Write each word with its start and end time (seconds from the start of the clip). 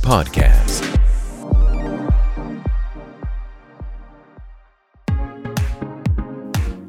Podcast. 0.00 0.84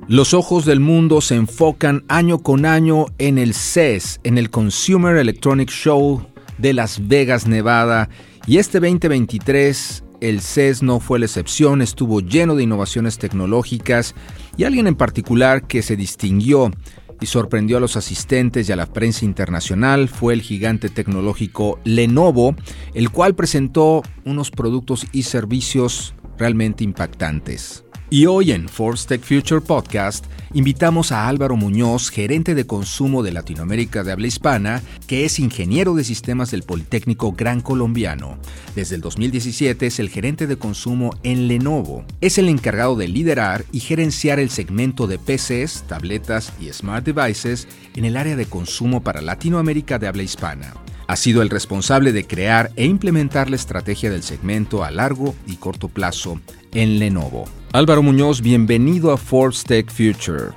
Los 0.07 0.35
ojos 0.35 0.65
del 0.65 0.79
mundo 0.79 1.21
se 1.21 1.33
enfocan 1.33 2.05
año 2.07 2.43
con 2.43 2.67
año 2.67 3.07
en 3.17 3.39
el 3.39 3.55
CES, 3.55 4.19
en 4.23 4.37
el 4.37 4.51
Consumer 4.51 5.17
Electronic 5.17 5.71
Show 5.71 6.21
de 6.59 6.73
Las 6.73 7.07
Vegas, 7.07 7.47
Nevada, 7.47 8.09
y 8.45 8.59
este 8.59 8.79
2023 8.79 10.03
el 10.21 10.41
CES 10.41 10.83
no 10.83 10.99
fue 10.99 11.17
la 11.17 11.25
excepción, 11.25 11.81
estuvo 11.81 12.19
lleno 12.19 12.55
de 12.55 12.61
innovaciones 12.61 13.17
tecnológicas 13.17 14.13
y 14.55 14.65
alguien 14.65 14.85
en 14.85 14.95
particular 14.95 15.65
que 15.65 15.81
se 15.81 15.95
distinguió 15.95 16.71
y 17.19 17.25
sorprendió 17.25 17.77
a 17.77 17.79
los 17.79 17.97
asistentes 17.97 18.69
y 18.69 18.71
a 18.71 18.75
la 18.75 18.85
prensa 18.85 19.25
internacional 19.25 20.07
fue 20.09 20.33
el 20.33 20.41
gigante 20.41 20.89
tecnológico 20.89 21.79
Lenovo, 21.83 22.55
el 22.93 23.09
cual 23.09 23.35
presentó 23.35 24.03
unos 24.25 24.51
productos 24.51 25.07
y 25.11 25.23
servicios 25.23 26.13
realmente 26.37 26.83
impactantes. 26.83 27.86
Y 28.09 28.25
hoy 28.25 28.53
en 28.53 28.67
Tech 29.05 29.21
Future 29.21 29.59
Podcast 29.59 30.25
invitamos 30.53 31.11
a 31.11 31.27
Álvaro 31.27 31.57
Muñoz, 31.57 32.09
gerente 32.09 32.55
de 32.55 32.65
consumo 32.65 33.21
de 33.21 33.33
Latinoamérica 33.33 34.05
de 34.05 34.13
habla 34.13 34.27
hispana, 34.27 34.81
que 35.07 35.25
es 35.25 35.39
ingeniero 35.39 35.93
de 35.93 36.05
sistemas 36.05 36.49
del 36.49 36.63
Politécnico 36.63 37.33
Gran 37.33 37.59
Colombiano. 37.59 38.37
Desde 38.75 38.95
el 38.95 39.01
2017 39.01 39.87
es 39.87 39.99
el 39.99 40.07
gerente 40.07 40.47
de 40.47 40.55
consumo 40.55 41.17
en 41.23 41.49
Lenovo. 41.49 42.05
Es 42.21 42.37
el 42.37 42.47
encargado 42.47 42.95
de 42.95 43.09
liderar 43.09 43.65
y 43.73 43.81
gerenciar 43.81 44.39
el 44.39 44.51
segmento 44.51 45.05
de 45.07 45.19
PCs, 45.19 45.83
tabletas 45.85 46.53
y 46.61 46.71
smart 46.71 47.05
devices 47.05 47.67
en 47.93 48.05
el 48.05 48.15
área 48.15 48.37
de 48.37 48.45
consumo 48.45 49.03
para 49.03 49.21
Latinoamérica 49.21 49.99
de 49.99 50.07
habla 50.07 50.23
hispana. 50.23 50.73
Ha 51.07 51.17
sido 51.17 51.41
el 51.41 51.49
responsable 51.49 52.13
de 52.13 52.25
crear 52.25 52.71
e 52.77 52.85
implementar 52.85 53.49
la 53.49 53.57
estrategia 53.57 54.09
del 54.09 54.23
segmento 54.23 54.85
a 54.85 54.91
largo 54.91 55.35
y 55.45 55.57
corto 55.57 55.89
plazo 55.89 56.39
en 56.71 56.99
Lenovo. 56.99 57.49
Álvaro 57.73 58.01
Muñoz, 58.01 58.41
bienvenido 58.41 59.11
a 59.11 59.17
Forbes 59.17 59.63
Tech 59.63 59.91
Future. 59.91 60.51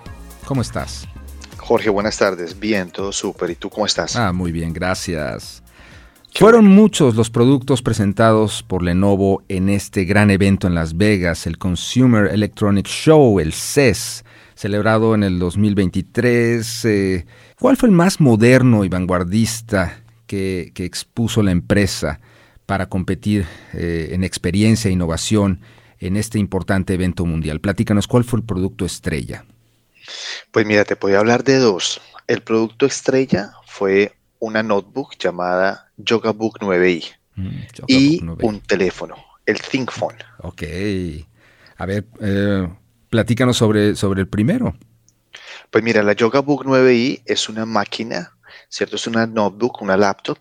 ¿Cómo 0.44 0.62
estás? 0.62 1.08
Jorge, 1.56 1.90
buenas 1.90 2.16
tardes. 2.16 2.58
Bien, 2.58 2.88
todo 2.88 3.10
súper. 3.10 3.50
¿Y 3.50 3.56
tú 3.56 3.68
cómo 3.68 3.84
estás? 3.84 4.14
Ah, 4.14 4.32
muy 4.32 4.52
bien, 4.52 4.72
gracias. 4.72 5.60
Fueron 6.32 6.66
muchos 6.66 7.16
los 7.16 7.28
productos 7.28 7.82
presentados 7.82 8.62
por 8.62 8.82
Lenovo 8.82 9.42
en 9.48 9.68
este 9.68 10.04
gran 10.04 10.30
evento 10.30 10.68
en 10.68 10.76
Las 10.76 10.96
Vegas, 10.96 11.48
el 11.48 11.58
Consumer 11.58 12.32
Electronic 12.32 12.86
Show, 12.86 13.40
el 13.40 13.52
CES, 13.52 14.24
celebrado 14.54 15.16
en 15.16 15.24
el 15.24 15.40
2023. 15.40 16.84
Eh, 16.84 17.26
¿Cuál 17.58 17.76
fue 17.76 17.88
el 17.88 17.94
más 17.94 18.20
moderno 18.20 18.84
y 18.84 18.88
vanguardista 18.88 20.00
que, 20.28 20.72
expuso 20.76 21.42
la 21.42 21.50
empresa 21.50 22.20
para 22.66 22.88
competir 22.88 23.46
eh, 23.74 24.10
en 24.12 24.22
experiencia 24.22 24.88
e 24.88 24.92
innovación 24.92 25.60
en 26.00 26.16
este 26.16 26.38
importante 26.38 26.94
evento 26.94 27.26
mundial. 27.26 27.60
Platícanos, 27.60 28.06
¿cuál 28.06 28.24
fue 28.24 28.40
el 28.40 28.44
producto 28.44 28.84
estrella? 28.84 29.44
Pues 30.50 30.66
mira, 30.66 30.84
te 30.84 30.96
podía 30.96 31.18
hablar 31.18 31.44
de 31.44 31.58
dos. 31.58 32.00
El 32.26 32.42
producto 32.42 32.86
estrella 32.86 33.52
fue 33.66 34.16
una 34.38 34.62
notebook 34.62 35.16
llamada 35.18 35.92
YogaBook 35.98 36.58
9i 36.60 37.04
mm, 37.36 37.48
y 37.86 38.20
un 38.22 38.60
teléfono, 38.60 39.16
el 39.46 39.60
ThinkPhone. 39.60 40.16
Ok. 40.38 40.62
A 41.76 41.86
ver, 41.86 42.06
eh, 42.20 42.68
platícanos 43.10 43.56
sobre, 43.56 43.94
sobre 43.94 44.22
el 44.22 44.28
primero. 44.28 44.74
Pues 45.70 45.84
mira, 45.84 46.02
la 46.02 46.14
YogaBook 46.14 46.64
9i 46.64 47.22
es 47.26 47.48
una 47.48 47.66
máquina, 47.66 48.32
¿cierto? 48.70 48.96
Es 48.96 49.06
una 49.06 49.26
notebook, 49.26 49.82
una 49.82 49.96
laptop 49.96 50.38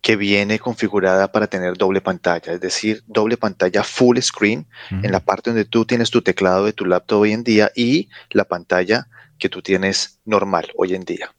que 0.00 0.16
viene 0.16 0.58
configurada 0.58 1.30
para 1.30 1.46
tener 1.46 1.76
doble 1.76 2.00
pantalla, 2.00 2.54
es 2.54 2.60
decir, 2.60 3.04
doble 3.06 3.36
pantalla 3.36 3.84
full 3.84 4.18
screen 4.18 4.66
en 4.90 5.12
la 5.12 5.20
parte 5.20 5.50
donde 5.50 5.64
tú 5.64 5.84
tienes 5.84 6.10
tu 6.10 6.22
teclado 6.22 6.64
de 6.64 6.72
tu 6.72 6.84
laptop 6.86 7.20
hoy 7.20 7.32
en 7.32 7.44
día 7.44 7.70
y 7.76 8.08
la 8.30 8.44
pantalla 8.44 9.08
que 9.38 9.48
tú 9.48 9.62
tienes 9.62 10.18
normal 10.24 10.72
hoy 10.76 10.94
en 10.94 11.04
día. 11.04 11.32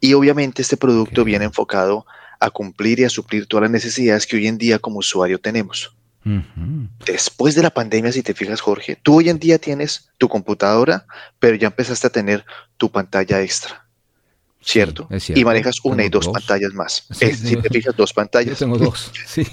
Y 0.00 0.14
obviamente 0.14 0.62
este 0.62 0.76
producto 0.76 1.24
viene 1.24 1.44
enfocado 1.44 2.04
a 2.40 2.50
cumplir 2.50 2.98
y 2.98 3.04
a 3.04 3.08
suplir 3.08 3.46
todas 3.46 3.62
las 3.62 3.70
necesidades 3.70 4.26
que 4.26 4.36
hoy 4.36 4.48
en 4.48 4.58
día 4.58 4.80
como 4.80 4.98
usuario 4.98 5.38
tenemos. 5.38 5.94
Después 7.04 7.54
de 7.54 7.62
la 7.62 7.70
pandemia, 7.70 8.12
si 8.12 8.22
te 8.22 8.34
fijas, 8.34 8.60
Jorge, 8.60 8.96
tú 8.96 9.18
hoy 9.18 9.28
en 9.28 9.38
día 9.38 9.58
tienes 9.58 10.10
tu 10.18 10.28
computadora, 10.28 11.06
pero 11.38 11.56
ya 11.56 11.68
empezaste 11.68 12.06
a 12.06 12.10
tener 12.10 12.44
tu 12.76 12.90
pantalla 12.90 13.40
extra. 13.42 13.86
¿Cierto? 14.62 15.08
y 15.34 15.44
manejas 15.44 15.76
una 15.84 16.04
y 16.04 16.08
dos, 16.08 16.28
pantallas 16.28 16.72
más. 16.72 17.06
si 17.10 17.56
te 17.56 17.68
fijas, 17.68 17.96
dos 17.96 18.12
pantallas. 18.12 18.58
Yo 18.58 18.66
tengo 18.66 18.78
dos, 18.78 19.10
sí. 19.26 19.46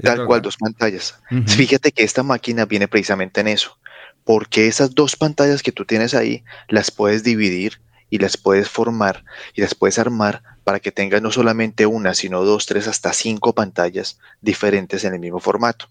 Tal 0.00 0.24
cual, 0.26 0.42
dos 0.42 0.56
pantallas. 0.56 1.18
Fíjate 1.46 1.92
que 1.92 2.04
esta 2.04 2.22
máquina 2.22 2.64
viene 2.64 2.88
precisamente 2.88 3.40
en 3.40 3.48
eso, 3.48 3.78
porque 4.24 4.66
esas 4.68 4.94
dos 4.94 5.16
pantallas 5.16 5.62
que 5.62 5.72
tú 5.72 5.84
tienes 5.84 6.14
ahí 6.14 6.44
las 6.68 6.90
puedes 6.90 7.22
dividir 7.22 7.80
y 8.08 8.18
las 8.18 8.36
puedes 8.36 8.68
formar 8.68 9.24
y 9.54 9.62
las 9.62 9.74
puedes 9.74 9.98
armar 9.98 10.42
para 10.64 10.80
que 10.80 10.92
tengas 10.92 11.22
no 11.22 11.30
solamente 11.30 11.86
una, 11.86 12.14
sino 12.14 12.44
dos, 12.44 12.66
tres, 12.66 12.88
hasta 12.88 13.12
cinco 13.12 13.54
pantallas 13.54 14.18
diferentes 14.40 15.04
en 15.04 15.14
el 15.14 15.20
mismo 15.20 15.40
formato. 15.40 15.88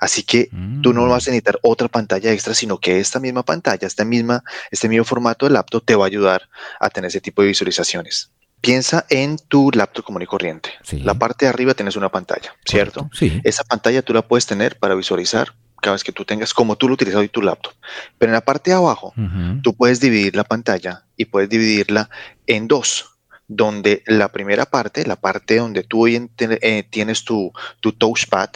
Así 0.00 0.22
que 0.22 0.50
tú 0.82 0.92
no 0.92 1.08
vas 1.08 1.26
a 1.26 1.30
mm. 1.30 1.32
necesitar 1.32 1.58
otra 1.62 1.88
pantalla 1.88 2.32
extra, 2.32 2.54
sino 2.54 2.78
que 2.78 3.00
esta 3.00 3.20
misma 3.20 3.44
pantalla, 3.44 3.86
esta 3.86 4.04
misma, 4.04 4.42
este 4.70 4.88
mismo 4.88 5.04
formato 5.04 5.46
de 5.46 5.52
laptop 5.52 5.84
te 5.84 5.94
va 5.94 6.04
a 6.04 6.08
ayudar 6.08 6.48
a 6.80 6.90
tener 6.90 7.08
ese 7.08 7.20
tipo 7.20 7.42
de 7.42 7.48
visualizaciones. 7.48 8.30
Piensa 8.60 9.06
en 9.08 9.38
tu 9.38 9.70
laptop 9.72 10.04
común 10.04 10.22
y 10.22 10.26
corriente. 10.26 10.70
La 10.90 11.14
parte 11.14 11.44
de 11.44 11.50
arriba 11.50 11.74
tienes 11.74 11.94
una 11.94 12.08
pantalla, 12.08 12.56
¿cierto? 12.64 13.08
Sí. 13.12 13.40
Esa 13.44 13.62
pantalla 13.62 14.02
tú 14.02 14.12
la 14.12 14.22
puedes 14.22 14.46
tener 14.46 14.78
para 14.78 14.96
visualizar 14.96 15.54
cada 15.80 15.94
vez 15.94 16.04
que 16.04 16.12
tú 16.12 16.24
tengas, 16.24 16.54
como 16.54 16.76
tú 16.76 16.88
lo 16.88 16.94
utilizas 16.94 17.20
hoy 17.20 17.28
tu 17.28 17.42
laptop. 17.42 17.72
Pero 18.18 18.30
en 18.30 18.34
la 18.34 18.40
parte 18.40 18.70
de 18.70 18.76
abajo, 18.76 19.14
tú 19.62 19.74
puedes 19.74 20.00
dividir 20.00 20.34
la 20.34 20.44
pantalla 20.44 21.04
y 21.16 21.26
puedes 21.26 21.48
dividirla 21.48 22.10
en 22.46 22.68
dos, 22.68 23.18
donde 23.46 24.02
la 24.06 24.30
primera 24.30 24.66
parte, 24.66 25.06
la 25.06 25.16
parte 25.16 25.56
donde 25.56 25.82
tú 25.82 26.04
hoy 26.04 26.28
eh, 26.38 26.84
tienes 26.90 27.24
tu, 27.24 27.52
tu 27.80 27.92
touchpad, 27.92 28.50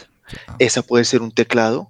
esa 0.59 0.81
puede 0.81 1.05
ser 1.05 1.21
un 1.21 1.31
teclado 1.31 1.89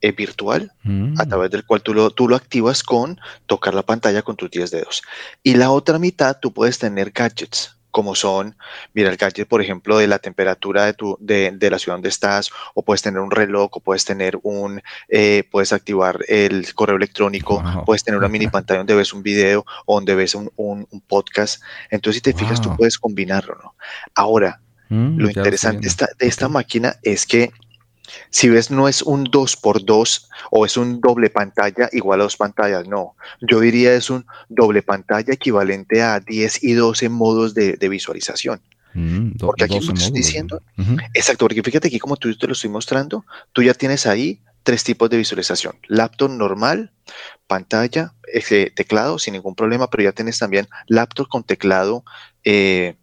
eh, 0.00 0.12
virtual 0.12 0.72
a 0.84 0.88
mm. 0.88 1.28
través 1.28 1.50
del 1.50 1.64
cual 1.64 1.82
tú 1.82 1.94
lo, 1.94 2.10
tú 2.10 2.28
lo 2.28 2.36
activas 2.36 2.82
con 2.82 3.18
tocar 3.46 3.74
la 3.74 3.82
pantalla 3.82 4.22
con 4.22 4.36
tus 4.36 4.50
10 4.50 4.70
dedos. 4.70 5.02
Y 5.42 5.54
la 5.54 5.70
otra 5.70 5.98
mitad 5.98 6.38
tú 6.40 6.52
puedes 6.52 6.78
tener 6.78 7.10
gadgets 7.10 7.74
como 7.94 8.16
son, 8.16 8.56
mira 8.92 9.08
el 9.08 9.16
gadget, 9.16 9.46
por 9.46 9.62
ejemplo, 9.62 9.98
de 9.98 10.08
la 10.08 10.18
temperatura 10.18 10.84
de, 10.84 10.94
tu, 10.94 11.16
de, 11.20 11.56
la 11.70 11.78
ciudad 11.78 11.94
donde 11.94 12.08
estás, 12.08 12.50
o 12.74 12.82
puedes 12.82 13.02
tener 13.02 13.20
un 13.20 13.30
reloj, 13.30 13.70
o 13.70 13.78
puedes 13.78 14.04
tener 14.04 14.36
un, 14.42 14.82
eh, 15.08 15.44
puedes 15.48 15.72
activar 15.72 16.18
el 16.26 16.74
correo 16.74 16.96
electrónico, 16.96 17.62
puedes 17.86 18.02
tener 18.02 18.18
una 18.18 18.28
mini 18.28 18.48
pantalla 18.56 18.78
donde 18.78 18.96
ves 18.96 19.12
un 19.14 19.22
video 19.22 19.64
o 19.86 19.94
donde 19.94 20.16
ves 20.16 20.34
un, 20.34 20.50
podcast. 21.06 21.62
Entonces, 21.88 22.16
si 22.16 22.32
te 22.32 22.36
fijas, 22.36 22.60
tú 22.60 22.76
puedes 22.76 22.98
combinarlo, 22.98 23.56
¿no? 23.62 23.76
Ahora, 24.16 24.60
mm, 24.88 25.16
lo 25.16 25.28
interesante 25.28 25.88
de 26.18 26.26
esta 26.26 26.48
máquina 26.48 26.96
es 27.04 27.26
que 27.26 27.52
si 28.30 28.48
ves, 28.48 28.70
no 28.70 28.88
es 28.88 29.02
un 29.02 29.26
2x2 29.26 30.28
o 30.50 30.66
es 30.66 30.76
un 30.76 31.00
doble 31.00 31.30
pantalla 31.30 31.88
igual 31.92 32.20
a 32.20 32.24
dos 32.24 32.36
pantallas, 32.36 32.86
no. 32.86 33.16
Yo 33.40 33.60
diría 33.60 33.94
es 33.94 34.10
un 34.10 34.26
doble 34.48 34.82
pantalla 34.82 35.32
equivalente 35.32 36.02
a 36.02 36.20
10 36.20 36.64
y 36.64 36.72
12 36.72 37.08
modos 37.08 37.54
de, 37.54 37.76
visualización. 37.88 38.60
Mm, 38.94 39.32
porque 39.38 39.64
aquí 39.64 39.76
estoy 39.76 40.10
diciendo, 40.12 40.62
exacto, 41.14 41.44
porque 41.44 41.62
fíjate 41.62 41.88
aquí 41.88 41.98
como 41.98 42.16
tú 42.16 42.34
te 42.36 42.46
lo 42.46 42.52
estoy 42.52 42.70
mostrando, 42.70 43.24
tú 43.52 43.62
ya 43.62 43.74
tienes 43.74 44.06
ahí 44.06 44.40
tres 44.62 44.82
tipos 44.84 45.10
de 45.10 45.18
visualización. 45.18 45.76
Laptop 45.88 46.30
normal, 46.30 46.90
pantalla, 47.46 48.14
ese 48.32 48.70
teclado 48.70 49.18
sin 49.18 49.34
ningún 49.34 49.54
problema, 49.54 49.90
pero 49.90 50.02
ya 50.02 50.12
tienes 50.12 50.38
también 50.38 50.68
laptop 50.86 51.28
con 51.28 51.44
teclado 51.44 52.04
eh, 52.44 52.96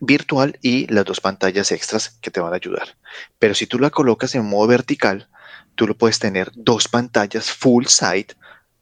virtual 0.00 0.58
y 0.62 0.86
las 0.92 1.04
dos 1.04 1.20
pantallas 1.20 1.72
extras 1.72 2.18
que 2.20 2.30
te 2.30 2.40
van 2.40 2.52
a 2.52 2.56
ayudar. 2.56 2.96
Pero 3.38 3.54
si 3.54 3.66
tú 3.66 3.78
la 3.78 3.90
colocas 3.90 4.34
en 4.34 4.44
modo 4.44 4.66
vertical, 4.66 5.28
tú 5.74 5.86
lo 5.86 5.96
puedes 5.96 6.18
tener 6.18 6.50
dos 6.54 6.88
pantallas 6.88 7.50
full 7.50 7.86
side, 7.86 8.28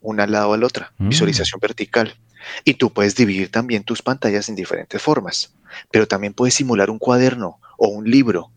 una 0.01 0.25
al 0.25 0.33
lado 0.33 0.53
de 0.53 0.59
la 0.59 0.67
otra, 0.67 0.93
mm. 0.99 1.09
visualización 1.09 1.61
vertical. 1.61 2.17
Y 2.65 2.75
tú 2.75 2.93
puedes 2.93 3.15
dividir 3.15 3.51
también 3.51 3.85
tus 3.85 4.03
pantallas 4.03 4.49
en 4.49 4.55
diferentes 4.55 5.01
formas, 5.01 5.55
pero 5.91 6.07
también 6.07 6.35
puedes 6.35 6.55
simular 6.55 6.91
un 6.91 6.99
cuaderno 6.99 7.59
o 7.79 7.89
un 7.89 8.11
libro 8.11 8.51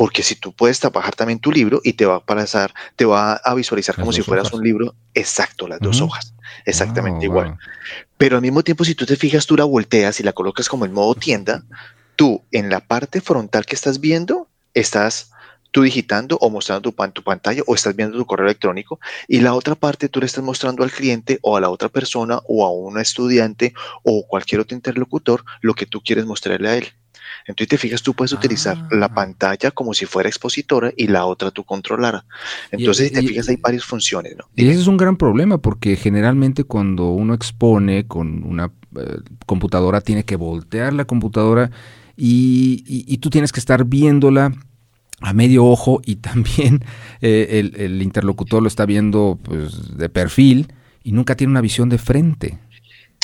porque 0.00 0.22
si 0.22 0.34
tú 0.34 0.54
puedes 0.54 0.80
trabajar 0.80 1.14
también 1.14 1.40
tu 1.40 1.52
libro 1.52 1.82
y 1.84 1.92
te 1.92 2.06
va 2.06 2.14
a 2.14 2.24
pasar, 2.24 2.72
te 2.96 3.04
va 3.04 3.34
a 3.34 3.54
visualizar 3.54 3.96
como 3.96 4.14
si 4.14 4.22
fueras 4.22 4.50
un 4.50 4.64
libro 4.64 4.94
exacto, 5.12 5.68
las 5.68 5.78
dos 5.78 6.00
hojas, 6.00 6.32
exactamente 6.64 7.26
igual. 7.26 7.58
Pero 8.16 8.36
al 8.36 8.40
mismo 8.40 8.62
tiempo, 8.62 8.82
si 8.82 8.94
tú 8.94 9.04
te 9.04 9.16
fijas, 9.16 9.44
tú 9.44 9.58
la 9.58 9.64
volteas 9.64 10.18
y 10.18 10.22
la 10.22 10.32
colocas 10.32 10.70
como 10.70 10.86
en 10.86 10.94
modo 10.94 11.14
tienda, 11.16 11.64
tú 12.16 12.42
en 12.50 12.70
la 12.70 12.80
parte 12.80 13.20
frontal 13.20 13.66
que 13.66 13.74
estás 13.74 14.00
viendo, 14.00 14.48
estás 14.72 15.32
tú 15.70 15.82
digitando 15.82 16.38
o 16.40 16.48
mostrando 16.48 16.90
tu, 16.90 17.12
tu 17.12 17.22
pantalla 17.22 17.62
o 17.66 17.74
estás 17.74 17.94
viendo 17.94 18.16
tu 18.16 18.24
correo 18.24 18.46
electrónico 18.46 19.00
y 19.28 19.40
la 19.40 19.52
otra 19.52 19.74
parte 19.74 20.08
tú 20.08 20.20
le 20.20 20.24
estás 20.24 20.42
mostrando 20.42 20.82
al 20.82 20.92
cliente 20.92 21.40
o 21.42 21.58
a 21.58 21.60
la 21.60 21.68
otra 21.68 21.90
persona 21.90 22.40
o 22.48 22.64
a 22.64 22.70
un 22.70 22.98
estudiante 22.98 23.74
o 24.02 24.26
cualquier 24.26 24.62
otro 24.62 24.74
interlocutor 24.74 25.44
lo 25.60 25.74
que 25.74 25.84
tú 25.84 26.00
quieres 26.00 26.24
mostrarle 26.24 26.70
a 26.70 26.76
él. 26.78 26.88
Entonces 27.46 27.68
te 27.68 27.78
fijas, 27.78 28.02
tú 28.02 28.14
puedes 28.14 28.32
utilizar 28.32 28.76
la 28.90 29.06
Ah. 29.06 29.14
pantalla 29.14 29.70
como 29.70 29.94
si 29.94 30.06
fuera 30.06 30.28
expositora 30.28 30.92
y 30.96 31.06
la 31.08 31.24
otra 31.26 31.50
tú 31.50 31.64
controlara. 31.64 32.24
Entonces, 32.70 33.08
si 33.08 33.14
te 33.14 33.22
y- 33.22 33.28
fijas, 33.28 33.48
hay 33.48 33.56
varias 33.56 33.84
funciones, 33.84 34.34
¿no? 34.36 34.44
Y 34.56 34.68
ese 34.68 34.80
es 34.80 34.86
un 34.86 34.96
gran 34.96 35.16
problema 35.16 35.58
porque 35.58 35.96
generalmente 35.96 36.64
cuando 36.64 37.10
uno 37.10 37.34
expone 37.34 38.06
con 38.06 38.42
una 38.44 38.72
eh, 38.96 39.18
computadora 39.46 40.00
tiene 40.00 40.24
que 40.24 40.36
voltear 40.36 40.92
la 40.92 41.04
computadora 41.04 41.70
y, 42.16 42.84
y- 42.86 43.04
y 43.12 43.18
tú 43.18 43.30
tienes 43.30 43.52
que 43.52 43.60
estar 43.60 43.84
viéndola 43.84 44.52
a 45.22 45.32
medio 45.32 45.64
ojo 45.66 46.00
y 46.04 46.16
también 46.16 46.84
eh, 47.20 47.60
el, 47.60 47.74
el 47.80 48.02
interlocutor 48.02 48.62
lo 48.62 48.68
está 48.68 48.86
viendo 48.86 49.38
pues, 49.42 49.96
de 49.96 50.08
perfil 50.08 50.72
y 51.02 51.12
nunca 51.12 51.34
tiene 51.36 51.50
una 51.52 51.60
visión 51.60 51.88
de 51.88 51.98
frente 51.98 52.58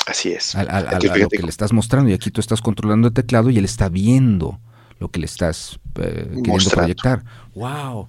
Así 0.07 0.31
es. 0.31 0.55
Entonces, 0.55 1.11
a 1.11 1.17
lo 1.17 1.27
que 1.29 1.41
le 1.43 1.49
estás 1.49 1.73
mostrando 1.73 2.09
y 2.09 2.13
aquí 2.13 2.31
tú 2.31 2.39
estás 2.41 2.61
controlando 2.61 3.09
el 3.09 3.13
teclado 3.13 3.49
y 3.49 3.57
él 3.57 3.65
está 3.65 3.89
viendo 3.89 4.59
lo 4.99 5.11
que 5.11 5.19
le 5.19 5.25
estás 5.25 5.79
eh, 5.95 6.25
queriendo 6.27 6.53
Mostrando. 6.53 6.75
proyectar. 6.95 7.23
¡Wow! 7.53 8.07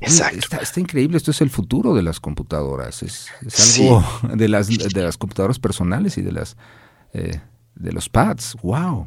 Exacto. 0.00 0.38
Está, 0.38 0.56
está 0.58 0.80
increíble, 0.80 1.16
esto 1.16 1.30
es 1.30 1.40
el 1.40 1.50
futuro 1.50 1.94
de 1.94 2.02
las 2.02 2.20
computadoras, 2.20 3.02
es, 3.02 3.28
es 3.46 3.54
Sí. 3.54 3.82
algo 3.84 4.04
de 4.34 4.48
las 4.48 4.68
de 4.68 5.02
las 5.02 5.16
computadoras 5.18 5.58
personales 5.58 6.18
y 6.18 6.22
de 6.22 6.32
las 6.32 6.56
eh, 7.12 7.40
de 7.74 7.92
los 7.92 8.08
pads. 8.08 8.56
¡Wow! 8.62 9.06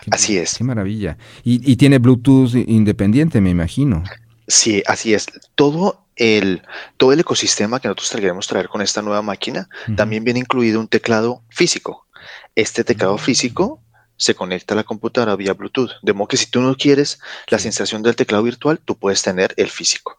Qué- 0.00 0.10
Así 0.12 0.36
es. 0.38 0.54
Qué 0.56 0.64
maravilla. 0.64 1.18
Y, 1.44 1.60
y 1.70 1.76
tiene 1.76 1.98
Bluetooth 1.98 2.54
independiente, 2.54 3.40
me 3.40 3.50
imagino. 3.50 4.04
Sí, 4.46 4.82
así 4.86 5.14
es. 5.14 5.26
Todo 5.56 6.06
el, 6.18 6.62
todo 6.96 7.12
el 7.12 7.20
ecosistema 7.20 7.80
que 7.80 7.88
nosotros 7.88 8.10
queremos 8.10 8.46
traer 8.46 8.68
con 8.68 8.82
esta 8.82 9.02
nueva 9.02 9.22
máquina 9.22 9.68
también 9.96 10.24
viene 10.24 10.40
incluido 10.40 10.80
un 10.80 10.88
teclado 10.88 11.42
físico. 11.48 12.06
Este 12.54 12.84
teclado 12.84 13.14
Mm. 13.16 13.20
físico 13.20 13.80
se 14.20 14.34
conecta 14.34 14.74
a 14.74 14.76
la 14.76 14.82
computadora 14.82 15.36
vía 15.36 15.54
Bluetooth. 15.54 15.92
De 16.02 16.12
modo 16.12 16.26
que 16.26 16.36
si 16.36 16.46
tú 16.46 16.60
no 16.60 16.74
quieres 16.74 17.20
la 17.46 17.60
sensación 17.60 18.02
del 18.02 18.16
teclado 18.16 18.42
virtual, 18.42 18.80
tú 18.84 18.96
puedes 18.96 19.22
tener 19.22 19.54
el 19.56 19.70
físico. 19.70 20.18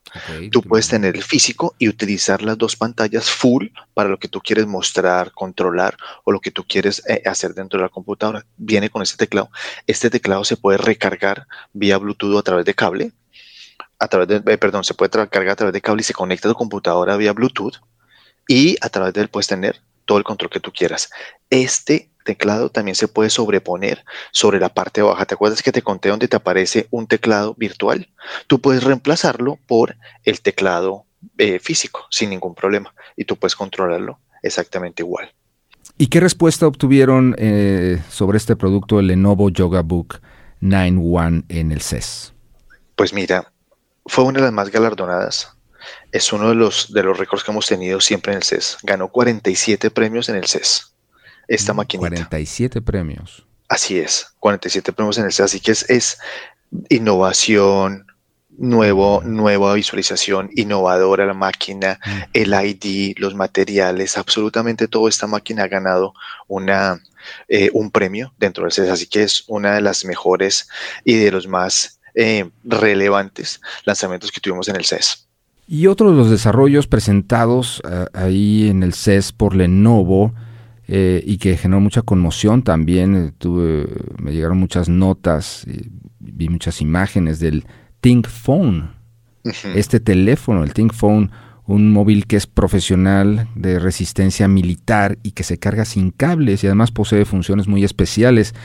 Tú 0.51 0.61
puedes 0.61 0.87
tener 0.87 1.17
el 1.17 1.23
físico 1.23 1.75
y 1.77 1.89
utilizar 1.89 2.41
las 2.41 2.57
dos 2.57 2.77
pantallas 2.77 3.29
full 3.29 3.67
para 3.93 4.07
lo 4.07 4.17
que 4.17 4.29
tú 4.29 4.39
quieres 4.39 4.65
mostrar, 4.67 5.33
controlar 5.33 5.97
o 6.23 6.31
lo 6.31 6.39
que 6.39 6.49
tú 6.49 6.63
quieres 6.63 7.03
eh, 7.09 7.21
hacer 7.25 7.53
dentro 7.53 7.77
de 7.77 7.87
la 7.87 7.89
computadora. 7.89 8.45
Viene 8.55 8.89
con 8.89 9.01
este 9.01 9.17
teclado. 9.17 9.51
Este 9.85 10.09
teclado 10.09 10.45
se 10.45 10.55
puede 10.55 10.77
recargar 10.77 11.45
vía 11.73 11.97
Bluetooth 11.97 12.37
a 12.37 12.41
través 12.43 12.63
de 12.63 12.73
cable. 12.73 13.11
A 13.99 14.07
través 14.07 14.27
de, 14.27 14.53
eh, 14.53 14.57
perdón, 14.57 14.83
se 14.83 14.93
puede 14.93 15.11
cargar 15.11 15.49
a 15.49 15.55
través 15.55 15.73
de 15.73 15.81
cable 15.81 16.01
y 16.01 16.03
se 16.03 16.13
conecta 16.13 16.47
a 16.47 16.51
tu 16.51 16.57
computadora 16.57 17.17
vía 17.17 17.33
Bluetooth 17.33 17.81
y 18.47 18.77
a 18.81 18.89
través 18.89 19.13
de 19.13 19.21
él 19.21 19.29
puedes 19.29 19.47
tener 19.47 19.81
todo 20.05 20.17
el 20.17 20.23
control 20.23 20.49
que 20.49 20.59
tú 20.59 20.71
quieras. 20.71 21.09
Este 21.49 22.09
teclado 22.25 22.69
también 22.69 22.95
se 22.95 23.07
puede 23.07 23.29
sobreponer 23.29 24.03
sobre 24.31 24.59
la 24.59 24.69
parte 24.69 25.01
baja. 25.01 25.25
¿Te 25.25 25.35
acuerdas 25.35 25.61
que 25.61 25.71
te 25.71 25.81
conté 25.81 26.09
donde 26.09 26.27
te 26.27 26.35
aparece 26.35 26.87
un 26.91 27.07
teclado 27.07 27.55
virtual? 27.57 28.09
Tú 28.47 28.59
puedes 28.59 28.83
reemplazarlo 28.83 29.59
por 29.67 29.97
el 30.23 30.41
teclado 30.41 31.05
eh, 31.37 31.59
físico 31.59 32.05
sin 32.09 32.29
ningún 32.29 32.55
problema 32.55 32.93
y 33.15 33.25
tú 33.25 33.35
puedes 33.35 33.55
controlarlo 33.55 34.19
exactamente 34.41 35.03
igual. 35.03 35.31
¿Y 35.97 36.07
qué 36.07 36.19
respuesta 36.19 36.65
obtuvieron 36.65 37.35
eh, 37.37 38.01
sobre 38.09 38.37
este 38.37 38.55
producto 38.55 38.99
el 38.99 39.07
Lenovo 39.07 39.49
Yoga 39.49 39.81
Book 39.81 40.21
9-1 40.61 41.45
en 41.49 41.71
el 41.71 41.81
CES? 41.81 42.33
Pues 42.95 43.13
mira, 43.13 43.51
fue 44.09 44.25
una 44.25 44.39
de 44.39 44.45
las 44.45 44.53
más 44.53 44.69
galardonadas. 44.69 45.53
Es 46.11 46.33
uno 46.33 46.49
de 46.49 46.55
los, 46.55 46.91
de 46.91 47.03
los 47.03 47.17
récords 47.17 47.43
que 47.43 47.51
hemos 47.51 47.67
tenido 47.67 48.01
siempre 48.01 48.33
en 48.33 48.37
el 48.37 48.43
CES. 48.43 48.77
Ganó 48.83 49.07
47 49.09 49.91
premios 49.91 50.27
en 50.29 50.35
el 50.35 50.45
CES. 50.47 50.93
Esta 51.47 51.73
Mm, 51.73 51.77
maquinita. 51.77 52.09
47 52.09 52.81
premios. 52.81 53.45
Así 53.67 53.99
es, 53.99 54.27
47 54.39 54.91
premios 54.91 55.17
en 55.19 55.25
el 55.25 55.31
CES. 55.31 55.45
Así 55.45 55.59
que 55.59 55.71
es, 55.71 55.89
es 55.89 56.17
innovación, 56.89 58.07
nuevo, 58.57 59.21
nueva 59.23 59.73
visualización, 59.73 60.49
innovadora 60.55 61.25
la 61.25 61.33
máquina, 61.33 61.99
Mm. 62.05 62.19
el 62.33 62.53
ID, 62.53 63.13
los 63.17 63.33
materiales, 63.35 64.17
absolutamente 64.17 64.87
todo. 64.87 65.07
Esta 65.07 65.27
máquina 65.27 65.63
ha 65.63 65.67
ganado 65.67 66.13
una, 66.47 67.01
eh, 67.47 67.69
un 67.73 67.89
premio 67.91 68.33
dentro 68.37 68.63
del 68.63 68.73
CES. 68.73 68.89
Así 68.89 69.07
que 69.07 69.23
es 69.23 69.43
una 69.47 69.75
de 69.75 69.81
las 69.81 70.03
mejores 70.03 70.67
y 71.05 71.15
de 71.15 71.31
los 71.31 71.47
más 71.47 71.98
eh, 72.15 72.49
relevantes 72.63 73.61
lanzamientos 73.85 74.31
que 74.31 74.39
tuvimos 74.39 74.67
en 74.69 74.75
el 74.75 74.85
CES. 74.85 75.27
Y 75.67 75.85
otro 75.87 76.09
de 76.11 76.17
los 76.17 76.31
desarrollos 76.31 76.87
presentados 76.87 77.81
eh, 77.87 78.05
ahí 78.13 78.69
en 78.69 78.81
el 78.81 78.93
CES 78.93 79.31
por 79.31 79.55
Lenovo 79.55 80.33
eh, 80.87 81.23
y 81.23 81.37
que 81.37 81.55
generó 81.57 81.79
mucha 81.79 82.01
conmoción 82.01 82.63
también, 82.63 83.35
tuve, 83.37 83.87
me 84.19 84.33
llegaron 84.33 84.57
muchas 84.57 84.89
notas, 84.89 85.67
vi 86.19 86.49
muchas 86.49 86.81
imágenes 86.81 87.39
del 87.39 87.65
Think 88.01 88.27
Phone, 88.27 88.95
este 89.75 89.99
teléfono, 89.99 90.63
el 90.63 90.73
Think 90.73 90.93
Phone, 90.93 91.29
un 91.67 91.93
móvil 91.93 92.25
que 92.25 92.35
es 92.35 92.47
profesional 92.47 93.47
de 93.53 93.77
resistencia 93.77 94.47
militar 94.47 95.19
y 95.21 95.31
que 95.31 95.43
se 95.43 95.59
carga 95.59 95.85
sin 95.85 96.09
cables 96.09 96.63
y 96.63 96.67
además 96.67 96.89
posee 96.89 97.25
funciones 97.25 97.67
muy 97.67 97.83
especiales. 97.83 98.55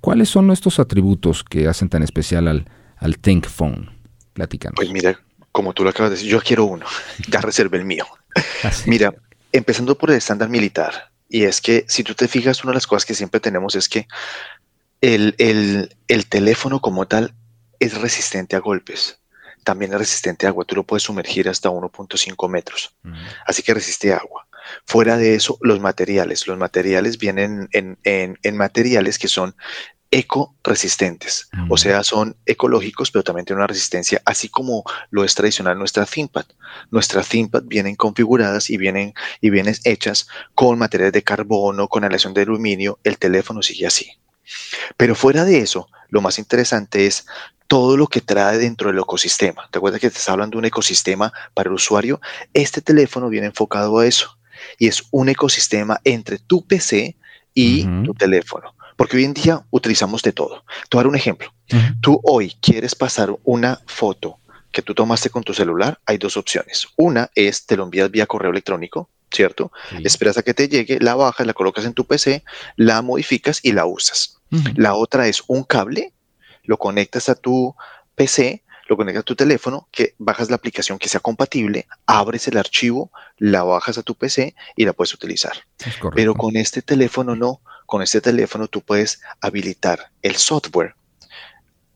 ¿Cuáles 0.00 0.28
son 0.28 0.52
estos 0.52 0.78
atributos 0.78 1.42
que 1.42 1.66
hacen 1.66 1.88
tan 1.88 2.04
especial 2.04 2.46
al, 2.46 2.66
al 3.02 3.18
Think 3.18 3.48
Phone? 3.48 3.90
Platícanos. 4.32 4.76
Pues 4.76 4.90
mira, 4.90 5.20
como 5.52 5.72
tú 5.74 5.84
lo 5.84 5.90
acabas 5.90 6.10
de 6.10 6.16
decir, 6.16 6.30
yo 6.30 6.40
quiero 6.40 6.64
uno. 6.64 6.86
Ya 7.28 7.40
reservé 7.40 7.78
el 7.78 7.84
mío. 7.84 8.06
Así. 8.62 8.88
Mira, 8.88 9.12
empezando 9.52 9.96
por 9.98 10.10
el 10.10 10.16
estándar 10.16 10.48
militar, 10.48 11.10
y 11.28 11.44
es 11.44 11.60
que 11.60 11.84
si 11.88 12.02
tú 12.04 12.14
te 12.14 12.28
fijas, 12.28 12.62
una 12.64 12.72
de 12.72 12.76
las 12.76 12.86
cosas 12.86 13.04
que 13.06 13.14
siempre 13.14 13.40
tenemos 13.40 13.74
es 13.74 13.88
que 13.88 14.06
el, 15.00 15.34
el- 15.38 15.94
el 16.08 16.26
teléfono 16.26 16.80
como 16.80 17.06
tal 17.06 17.34
es 17.78 18.00
resistente 18.00 18.54
a 18.56 18.60
golpes, 18.60 19.18
también 19.64 19.92
es 19.92 19.98
resistente 19.98 20.46
a 20.46 20.50
agua, 20.50 20.64
tú 20.64 20.74
lo 20.74 20.84
puedes 20.84 21.02
sumergir 21.04 21.48
hasta 21.48 21.70
1.5 21.70 22.48
metros, 22.48 22.94
así 23.46 23.62
que 23.62 23.74
resiste 23.74 24.12
agua. 24.12 24.46
Fuera 24.86 25.16
de 25.16 25.34
eso, 25.34 25.58
los 25.60 25.80
materiales, 25.80 26.46
los 26.46 26.56
materiales 26.58 27.18
vienen 27.18 27.68
en, 27.72 27.98
en- 28.04 28.38
en 28.42 28.56
materiales 28.56 29.18
que 29.18 29.28
son 29.28 29.54
eco-resistentes, 30.12 31.48
Ujú. 31.54 31.74
o 31.74 31.76
sea, 31.78 32.04
son 32.04 32.36
ecológicos, 32.44 33.10
pero 33.10 33.24
también 33.24 33.46
tienen 33.46 33.60
una 33.60 33.66
resistencia, 33.66 34.20
así 34.26 34.48
como 34.48 34.84
lo 35.10 35.24
es 35.24 35.34
tradicional 35.34 35.78
nuestra 35.78 36.04
ThinkPad. 36.04 36.44
Nuestras 36.90 37.28
ThinkPad 37.28 37.62
vienen 37.64 37.96
configuradas 37.96 38.68
y 38.68 38.76
vienen, 38.76 39.14
y 39.40 39.48
vienen 39.48 39.74
hechas 39.84 40.28
con 40.54 40.78
materiales 40.78 41.14
de 41.14 41.22
carbono, 41.22 41.88
con 41.88 42.04
aleación 42.04 42.34
de 42.34 42.42
aluminio, 42.42 42.98
el 43.02 43.18
teléfono 43.18 43.62
sigue 43.62 43.86
así. 43.86 44.12
Pero 44.98 45.14
fuera 45.14 45.44
de 45.44 45.60
eso, 45.60 45.88
lo 46.10 46.20
más 46.20 46.38
interesante 46.38 47.06
es 47.06 47.24
todo 47.66 47.96
lo 47.96 48.06
que 48.06 48.20
trae 48.20 48.58
dentro 48.58 48.90
del 48.90 48.98
ecosistema. 48.98 49.66
¿Te 49.70 49.78
acuerdas 49.78 50.00
que 50.00 50.10
te 50.10 50.18
estaba 50.18 50.34
hablando 50.34 50.56
de 50.56 50.58
un 50.58 50.64
ecosistema 50.66 51.32
para 51.54 51.70
el 51.70 51.74
usuario? 51.74 52.20
Este 52.52 52.82
teléfono 52.82 53.30
viene 53.30 53.46
enfocado 53.46 53.98
a 53.98 54.06
eso 54.06 54.38
y 54.78 54.88
es 54.88 55.04
un 55.10 55.30
ecosistema 55.30 55.98
entre 56.04 56.38
tu 56.38 56.66
PC 56.66 57.16
y 57.54 57.84
tu 58.04 58.12
teléfono. 58.12 58.74
Porque 59.02 59.16
hoy 59.16 59.24
en 59.24 59.34
día 59.34 59.66
utilizamos 59.70 60.22
de 60.22 60.30
todo. 60.30 60.62
Te 60.88 60.96
voy 60.96 61.00
a 61.00 61.02
dar 61.02 61.06
un 61.08 61.16
ejemplo. 61.16 61.52
Tú 62.00 62.20
hoy 62.22 62.54
quieres 62.60 62.94
pasar 62.94 63.36
una 63.42 63.80
foto 63.86 64.38
que 64.70 64.80
tú 64.80 64.94
tomaste 64.94 65.28
con 65.28 65.42
tu 65.42 65.52
celular, 65.52 65.98
hay 66.06 66.18
dos 66.18 66.36
opciones. 66.36 66.86
Una 66.96 67.28
es 67.34 67.66
te 67.66 67.76
lo 67.76 67.82
envías 67.82 68.12
vía 68.12 68.26
correo 68.26 68.52
electrónico, 68.52 69.10
¿cierto? 69.32 69.72
Sí. 69.90 69.96
Esperas 70.04 70.38
a 70.38 70.44
que 70.44 70.54
te 70.54 70.68
llegue, 70.68 71.00
la 71.00 71.16
bajas, 71.16 71.44
la 71.48 71.52
colocas 71.52 71.84
en 71.84 71.94
tu 71.94 72.04
PC, 72.04 72.44
la 72.76 73.02
modificas 73.02 73.58
y 73.64 73.72
la 73.72 73.86
usas. 73.86 74.38
La 74.76 74.94
otra 74.94 75.26
es 75.26 75.42
un 75.48 75.64
cable, 75.64 76.12
lo 76.62 76.78
conectas 76.78 77.28
a 77.28 77.34
tu 77.34 77.74
PC, 78.14 78.62
lo 78.86 78.96
conectas 78.96 79.22
a 79.22 79.24
tu 79.24 79.34
teléfono, 79.34 79.88
que 79.90 80.14
bajas 80.18 80.48
la 80.48 80.54
aplicación 80.54 81.00
que 81.00 81.08
sea 81.08 81.18
compatible, 81.18 81.88
abres 82.06 82.46
el 82.46 82.56
archivo, 82.56 83.10
la 83.36 83.64
bajas 83.64 83.98
a 83.98 84.04
tu 84.04 84.14
PC 84.14 84.54
y 84.76 84.84
la 84.84 84.92
puedes 84.92 85.12
utilizar. 85.12 85.54
Pero 86.14 86.36
con 86.36 86.56
este 86.56 86.82
teléfono 86.82 87.34
no. 87.34 87.62
Con 87.92 88.00
este 88.00 88.22
teléfono 88.22 88.68
tú 88.68 88.80
puedes 88.80 89.20
habilitar 89.42 90.10
el 90.22 90.36
software, 90.36 90.94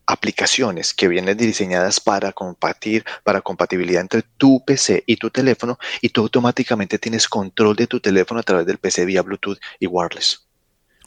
aplicaciones 0.04 0.92
que 0.92 1.08
vienen 1.08 1.38
diseñadas 1.38 2.00
para 2.00 2.32
compartir, 2.32 3.02
para 3.24 3.40
compatibilidad 3.40 4.02
entre 4.02 4.20
tu 4.36 4.62
PC 4.62 5.04
y 5.06 5.16
tu 5.16 5.30
teléfono, 5.30 5.78
y 6.02 6.10
tú 6.10 6.20
automáticamente 6.20 6.98
tienes 6.98 7.26
control 7.26 7.76
de 7.76 7.86
tu 7.86 7.98
teléfono 7.98 8.40
a 8.40 8.42
través 8.42 8.66
del 8.66 8.76
PC 8.76 9.06
vía 9.06 9.22
Bluetooth 9.22 9.58
y 9.80 9.86
wireless. 9.86 10.46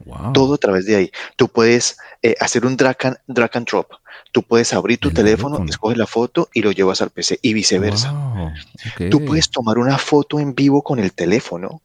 Wow. 0.06 0.34
Todo 0.34 0.56
a 0.56 0.58
través 0.58 0.88
de 0.88 0.96
ahí. 0.96 1.12
Tú 1.36 1.50
puedes 1.50 2.00
eh, 2.24 2.34
hacer 2.40 2.66
un 2.66 2.76
drag 2.76 2.98
and, 3.04 3.18
drag 3.28 3.52
and 3.58 3.68
drop. 3.68 3.92
Tú 4.32 4.42
puedes 4.42 4.74
abrir 4.74 4.98
tu 4.98 5.12
teléfono, 5.12 5.58
teléfono. 5.58 5.70
escoges 5.70 6.00
la 6.00 6.08
foto 6.08 6.50
y 6.52 6.64
lo 6.64 6.72
llevas 6.72 7.04
al 7.04 7.12
PC 7.12 7.38
y 7.44 7.54
viceversa. 7.54 8.12
Wow. 8.12 9.12
Tú 9.12 9.24
puedes 9.24 9.52
tomar 9.52 9.78
una 9.78 10.00
foto 10.00 10.40
en 10.40 10.56
vivo 10.56 10.82
con 10.82 10.98
el 10.98 11.14
teléfono, 11.14 11.84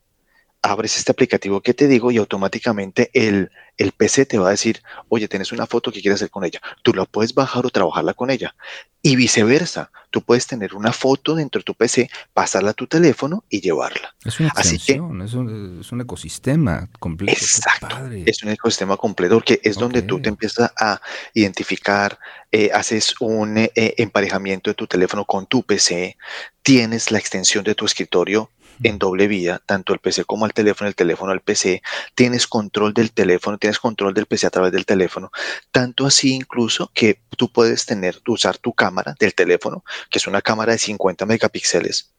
abres 0.64 0.96
este 0.96 1.12
aplicativo 1.12 1.60
que 1.60 1.74
te 1.74 1.86
digo 1.86 2.10
y 2.10 2.16
automáticamente 2.16 3.10
el, 3.12 3.50
el 3.76 3.92
PC 3.92 4.24
te 4.24 4.38
va 4.38 4.48
a 4.48 4.52
decir, 4.52 4.82
oye, 5.10 5.28
tienes 5.28 5.52
una 5.52 5.66
foto 5.66 5.92
que 5.92 6.00
quieres 6.00 6.16
hacer 6.16 6.30
con 6.30 6.42
ella. 6.42 6.60
Tú 6.82 6.94
la 6.94 7.04
puedes 7.04 7.34
bajar 7.34 7.66
o 7.66 7.70
trabajarla 7.70 8.14
con 8.14 8.30
ella. 8.30 8.54
Y 9.02 9.16
viceversa, 9.16 9.90
tú 10.08 10.22
puedes 10.22 10.46
tener 10.46 10.74
una 10.74 10.92
foto 10.92 11.34
dentro 11.34 11.58
de 11.58 11.64
tu 11.64 11.74
PC, 11.74 12.08
pasarla 12.32 12.70
a 12.70 12.72
tu 12.72 12.86
teléfono 12.86 13.44
y 13.50 13.60
llevarla. 13.60 14.14
Es 14.24 14.40
una 14.40 14.48
extensión, 14.48 15.20
es, 15.20 15.34
un, 15.34 15.80
es, 15.80 15.92
un, 15.92 16.00
ecosistema 16.00 16.88
completo. 16.98 17.38
Exacto, 17.38 17.98
es 18.24 18.42
un 18.42 18.48
ecosistema 18.48 18.96
completo 18.96 19.42
que 19.42 19.60
es 19.62 19.76
donde 19.76 20.00
tú 20.00 20.22
te 20.22 20.30
empiezas 20.30 20.72
a 20.80 20.98
identificar, 21.34 22.18
eh, 22.50 22.70
haces 22.72 23.14
un 23.20 23.58
eh, 23.58 23.70
emparejamiento 23.74 24.70
de 24.70 24.74
tu 24.74 24.86
teléfono 24.86 25.26
con 25.26 25.44
tu 25.44 25.62
PC, 25.62 26.16
tienes 26.62 27.10
la 27.10 27.18
extensión 27.18 27.64
de 27.64 27.74
tu 27.74 27.84
escritorio 27.84 28.50
en 28.82 28.98
doble 28.98 29.28
vía, 29.28 29.60
tanto 29.64 29.92
el 29.92 30.00
PC 30.00 30.24
como 30.24 30.46
el 30.46 30.52
teléfono, 30.52 30.88
el 30.88 30.94
teléfono 30.94 31.32
al 31.32 31.40
PC, 31.40 31.82
tienes 32.14 32.46
control 32.46 32.92
del 32.94 33.12
teléfono, 33.12 33.58
tienes 33.58 33.78
control 33.78 34.14
del 34.14 34.26
PC 34.26 34.46
a 34.46 34.50
través 34.50 34.72
del 34.72 34.86
teléfono, 34.86 35.30
tanto 35.70 36.06
así 36.06 36.34
incluso 36.34 36.90
que 36.94 37.20
tú 37.36 37.50
puedes 37.50 37.86
tener, 37.86 38.20
usar 38.26 38.58
tu 38.58 38.72
cámara 38.72 39.14
del 39.18 39.34
teléfono, 39.34 39.84
que 40.10 40.18
es 40.18 40.26
una 40.26 40.42
cámara 40.42 40.72
de 40.72 40.78
50 40.78 41.26
megapíxeles, 41.26 42.10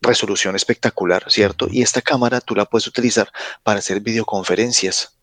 resolución 0.00 0.56
espectacular, 0.56 1.24
¿cierto? 1.28 1.68
Y 1.70 1.82
esta 1.82 2.02
cámara 2.02 2.40
tú 2.40 2.54
la 2.54 2.64
puedes 2.64 2.86
utilizar 2.86 3.30
para 3.62 3.78
hacer 3.78 4.00
videoconferencias. 4.00 5.16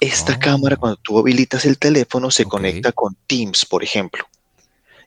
Esta 0.00 0.38
cámara, 0.38 0.76
oh. 0.76 0.80
cuando 0.80 0.96
tú 0.96 1.18
habilitas 1.18 1.64
el 1.64 1.78
teléfono, 1.78 2.30
se 2.30 2.44
conecta 2.44 2.90
con 2.92 3.16
Teams, 3.26 3.64
por 3.64 3.84
ejemplo, 3.84 4.26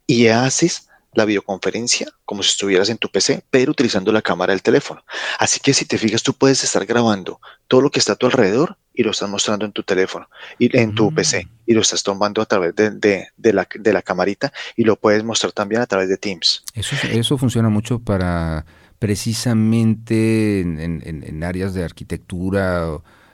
y 0.08 0.28
haces 0.28 0.88
la 1.16 1.26
videoconferencia 1.26 2.08
como 2.26 2.44
si 2.44 2.50
estuvieras 2.50 2.90
en 2.90 2.98
tu 2.98 3.10
PC, 3.10 3.44
pero 3.50 3.72
utilizando 3.72 4.12
la 4.12 4.22
cámara 4.22 4.54
del 4.54 4.62
teléfono. 4.62 5.04
Así 5.40 5.60
que 5.60 5.74
si 5.74 5.86
te 5.86 5.98
fijas, 5.98 6.22
tú 6.22 6.34
puedes 6.34 6.64
estar 6.64 6.86
grabando 6.86 7.40
todo 7.68 7.82
lo 7.82 7.90
que 7.90 8.00
está 8.00 8.14
a 8.14 8.16
tu 8.16 8.26
alrededor 8.26 8.78
y 8.94 9.04
lo 9.04 9.12
estás 9.12 9.30
mostrando 9.30 9.66
en 9.66 9.72
tu 9.72 9.84
teléfono 9.84 10.28
y 10.60 10.76
en 10.78 10.94
tu 10.94 11.14
PC 11.14 11.46
mm. 11.46 11.50
y 11.66 11.74
lo 11.74 11.82
estás 11.82 12.04
tomando 12.04 12.42
a 12.42 12.46
través 12.46 12.76
de, 12.76 13.28
la, 13.54 13.68
de, 13.76 13.94
la, 13.94 14.02
camarita 14.02 14.54
y 14.76 14.84
lo 14.84 14.96
puedes 14.96 15.24
mostrar 15.24 15.52
también 15.52 15.82
a 15.82 15.86
través 15.86 16.10
de 16.10 16.18
Teams. 16.18 16.64
Eso, 16.74 16.96
eso 17.08 17.38
funciona 17.38 17.70
mucho 17.70 18.00
para 18.00 18.66
precisamente 19.00 20.62
en, 20.62 21.44
áreas 21.44 21.74
de 21.74 21.84
arquitectura, 21.84 22.88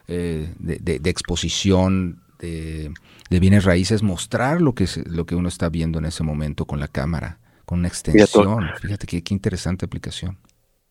eh, 0.08 0.54
de, 0.60 1.10
exposición, 1.10 2.22
de, 2.40 2.92
bienes 3.30 3.64
raíces, 3.64 4.04
mostrar 4.04 4.62
lo 4.62 4.74
que, 4.74 4.88
lo 5.06 5.26
que 5.26 5.36
uno 5.36 5.48
está 5.48 5.70
viendo 5.70 6.00
en 6.00 6.06
ese 6.06 6.24
momento 6.24 6.66
con 6.66 6.80
la 6.80 6.88
cámara 6.88 7.41
una 7.74 7.88
extensión. 7.88 8.70
Fíjate 8.82 9.08
qué, 9.08 9.24
interesante 9.34 9.86
aplicación. 9.86 10.38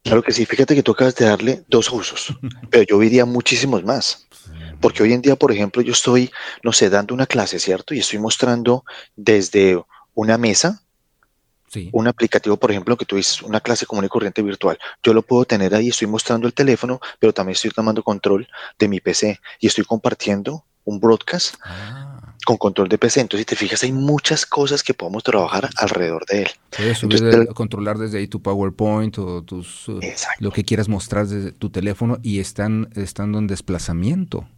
Claro 0.02 0.22
que 0.22 0.32
sí, 0.32 0.46
fíjate 0.46 0.74
que 0.74 0.82
tú 0.82 0.92
acabas 0.92 1.14
de 1.16 1.26
darle 1.26 1.62
dos 1.68 1.92
usos, 1.92 2.34
pero 2.70 2.84
yo 2.84 2.98
diría 2.98 3.24
muchísimos 3.26 3.84
más. 3.84 4.26
Porque 4.80 5.02
hoy 5.02 5.12
en 5.12 5.20
día, 5.20 5.36
por 5.36 5.52
ejemplo, 5.52 5.82
yo 5.82 5.92
estoy, 5.92 6.30
no 6.62 6.72
sé, 6.72 6.88
dando 6.88 7.14
una 7.14 7.26
clase, 7.26 7.58
¿cierto? 7.58 7.94
Y 7.94 7.98
estoy 7.98 8.18
mostrando 8.18 8.84
desde 9.14 9.82
una 10.14 10.38
mesa, 10.38 10.82
un 11.92 12.08
aplicativo, 12.08 12.56
por 12.56 12.70
ejemplo, 12.70 12.96
que 12.96 13.04
tú 13.04 13.16
dices, 13.16 13.42
una 13.42 13.60
clase 13.60 13.84
común 13.84 14.06
y 14.06 14.08
corriente 14.08 14.42
virtual. 14.42 14.78
Yo 15.02 15.12
lo 15.12 15.22
puedo 15.22 15.44
tener 15.44 15.74
ahí, 15.74 15.88
estoy 15.88 16.08
mostrando 16.08 16.46
el 16.46 16.54
teléfono, 16.54 16.98
pero 17.18 17.34
también 17.34 17.54
estoy 17.54 17.70
tomando 17.70 18.02
control 18.02 18.48
de 18.78 18.88
mi 18.88 19.00
PC 19.00 19.38
y 19.60 19.66
estoy 19.66 19.84
compartiendo 19.84 20.64
un 20.84 20.98
broadcast. 20.98 21.56
Ah 21.62 22.19
con 22.44 22.56
control 22.56 22.88
de 22.88 22.98
PC. 22.98 23.20
Entonces, 23.20 23.42
si 23.42 23.44
te 23.46 23.56
fijas, 23.56 23.82
hay 23.82 23.92
muchas 23.92 24.46
cosas 24.46 24.82
que 24.82 24.94
podemos 24.94 25.22
trabajar 25.22 25.68
alrededor 25.76 26.24
de 26.26 26.42
él. 26.42 26.48
Puedes 26.76 27.00
controlar 27.54 27.98
desde 27.98 28.18
ahí 28.18 28.26
tu 28.26 28.40
PowerPoint 28.42 29.18
o 29.18 29.42
tus, 29.42 29.86
eh, 30.02 30.14
lo 30.38 30.50
que 30.50 30.64
quieras 30.64 30.88
mostrar 30.88 31.26
desde 31.26 31.52
tu 31.52 31.70
teléfono 31.70 32.18
y 32.22 32.40
están 32.40 32.90
estando 32.94 33.38
en 33.38 33.46
desplazamiento. 33.46 34.48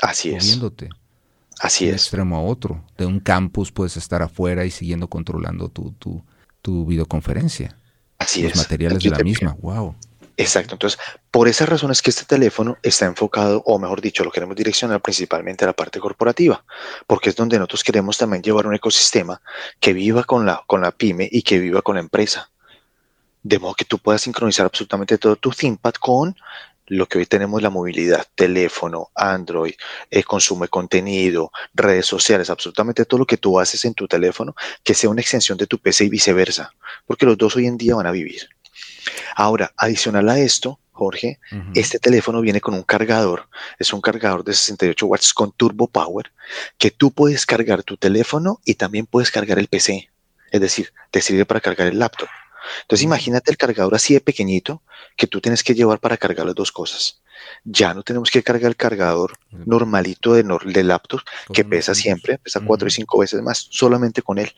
Así 0.00 0.30
es. 0.30 0.44
Moviéndote. 0.44 0.88
Así 1.60 1.86
de 1.86 1.92
es. 1.92 2.02
extremo 2.02 2.36
a 2.36 2.42
otro. 2.42 2.84
De 2.96 3.06
un 3.06 3.20
campus 3.20 3.70
puedes 3.70 3.96
estar 3.96 4.22
afuera 4.22 4.64
y 4.64 4.70
siguiendo 4.70 5.08
controlando 5.08 5.68
tu, 5.68 5.92
tu, 5.92 6.24
tu 6.60 6.86
videoconferencia. 6.86 7.76
Así 8.18 8.42
Los 8.42 8.52
es. 8.52 8.58
materiales 8.58 9.02
de 9.02 9.10
la 9.10 9.18
misma. 9.18 9.56
Wow. 9.60 9.94
Exacto, 10.36 10.74
entonces 10.74 10.98
por 11.30 11.46
esa 11.46 11.66
razón 11.66 11.90
es 11.90 12.00
que 12.00 12.10
este 12.10 12.24
teléfono 12.24 12.78
está 12.82 13.04
enfocado, 13.06 13.62
o 13.66 13.78
mejor 13.78 14.00
dicho, 14.00 14.24
lo 14.24 14.30
queremos 14.30 14.56
direccionar 14.56 15.00
principalmente 15.02 15.64
a 15.64 15.68
la 15.68 15.72
parte 15.74 16.00
corporativa, 16.00 16.64
porque 17.06 17.30
es 17.30 17.36
donde 17.36 17.58
nosotros 17.58 17.84
queremos 17.84 18.16
también 18.16 18.42
llevar 18.42 18.66
un 18.66 18.74
ecosistema 18.74 19.42
que 19.78 19.92
viva 19.92 20.24
con 20.24 20.46
la, 20.46 20.62
con 20.66 20.80
la 20.80 20.90
pyme 20.90 21.28
y 21.30 21.42
que 21.42 21.58
viva 21.58 21.82
con 21.82 21.96
la 21.96 22.00
empresa. 22.00 22.50
De 23.42 23.58
modo 23.58 23.74
que 23.74 23.84
tú 23.84 23.98
puedas 23.98 24.22
sincronizar 24.22 24.66
absolutamente 24.66 25.18
todo 25.18 25.36
tu 25.36 25.50
ThinkPad 25.50 25.94
con 25.94 26.36
lo 26.86 27.06
que 27.06 27.18
hoy 27.18 27.26
tenemos 27.26 27.62
la 27.62 27.70
movilidad, 27.70 28.26
teléfono, 28.34 29.10
Android, 29.14 29.74
eh, 30.10 30.22
consumo 30.24 30.64
de 30.64 30.68
contenido, 30.68 31.50
redes 31.74 32.06
sociales, 32.06 32.50
absolutamente 32.50 33.04
todo 33.04 33.18
lo 33.18 33.26
que 33.26 33.36
tú 33.36 33.58
haces 33.58 33.84
en 33.84 33.94
tu 33.94 34.08
teléfono, 34.08 34.54
que 34.82 34.94
sea 34.94 35.10
una 35.10 35.20
extensión 35.20 35.58
de 35.58 35.66
tu 35.66 35.78
PC 35.78 36.04
y 36.04 36.08
viceversa, 36.08 36.74
porque 37.06 37.26
los 37.26 37.38
dos 37.38 37.56
hoy 37.56 37.66
en 37.66 37.78
día 37.78 37.94
van 37.94 38.06
a 38.06 38.12
vivir. 38.12 38.48
Ahora, 39.34 39.72
adicional 39.76 40.28
a 40.28 40.38
esto, 40.38 40.78
Jorge, 40.92 41.40
este 41.74 41.98
teléfono 41.98 42.40
viene 42.40 42.60
con 42.60 42.74
un 42.74 42.82
cargador, 42.82 43.48
es 43.78 43.92
un 43.92 44.00
cargador 44.00 44.44
de 44.44 44.52
68 44.52 45.06
watts 45.06 45.32
con 45.32 45.50
turbo 45.52 45.88
power, 45.88 46.32
que 46.78 46.90
tú 46.90 47.10
puedes 47.10 47.46
cargar 47.46 47.82
tu 47.82 47.96
teléfono 47.96 48.60
y 48.64 48.74
también 48.74 49.06
puedes 49.06 49.30
cargar 49.30 49.58
el 49.58 49.68
PC, 49.68 50.10
es 50.50 50.60
decir, 50.60 50.92
te 51.10 51.22
sirve 51.22 51.46
para 51.46 51.60
cargar 51.60 51.88
el 51.88 51.98
laptop. 51.98 52.28
Entonces 52.82 53.04
imagínate 53.04 53.50
el 53.50 53.56
cargador 53.56 53.94
así 53.94 54.14
de 54.14 54.20
pequeñito 54.20 54.82
que 55.16 55.26
tú 55.26 55.40
tienes 55.40 55.64
que 55.64 55.74
llevar 55.74 55.98
para 55.98 56.16
cargar 56.16 56.46
las 56.46 56.54
dos 56.54 56.70
cosas. 56.70 57.21
Ya 57.64 57.94
no 57.94 58.02
tenemos 58.02 58.30
que 58.30 58.42
cargar 58.42 58.70
el 58.70 58.76
cargador 58.76 59.32
normalito 59.50 60.34
de, 60.34 60.44
de 60.64 60.84
laptop 60.84 61.20
que 61.52 61.64
pesa 61.64 61.94
siempre, 61.94 62.38
pesa 62.38 62.60
cuatro 62.60 62.88
y 62.88 62.90
cinco 62.90 63.18
veces 63.18 63.42
más, 63.42 63.68
solamente 63.70 64.22
con 64.22 64.38
él. 64.38 64.52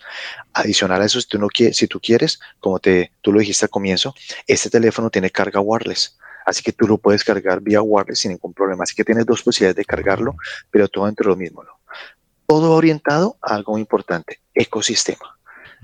Adicional 0.52 1.02
a 1.02 1.04
eso, 1.04 1.20
si 1.20 1.28
tú, 1.28 1.38
no 1.38 1.48
quieres, 1.48 1.76
si 1.76 1.86
tú 1.86 2.00
quieres, 2.00 2.40
como 2.60 2.78
te, 2.78 3.12
tú 3.20 3.32
lo 3.32 3.40
dijiste 3.40 3.66
al 3.66 3.70
comienzo, 3.70 4.14
este 4.46 4.70
teléfono 4.70 5.10
tiene 5.10 5.30
carga 5.30 5.60
wireless. 5.60 6.18
Así 6.46 6.62
que 6.62 6.72
tú 6.72 6.86
lo 6.86 6.98
puedes 6.98 7.24
cargar 7.24 7.60
vía 7.60 7.80
wireless 7.80 8.20
sin 8.20 8.32
ningún 8.32 8.52
problema. 8.52 8.84
Así 8.84 8.94
que 8.94 9.04
tienes 9.04 9.24
dos 9.24 9.42
posibilidades 9.42 9.76
de 9.76 9.84
cargarlo, 9.84 10.36
pero 10.70 10.88
todo 10.88 11.08
entre 11.08 11.26
lo 11.26 11.36
mismo. 11.36 11.62
Todo 12.46 12.72
orientado 12.72 13.38
a 13.40 13.54
algo 13.54 13.72
muy 13.72 13.80
importante, 13.80 14.40
ecosistema 14.54 15.34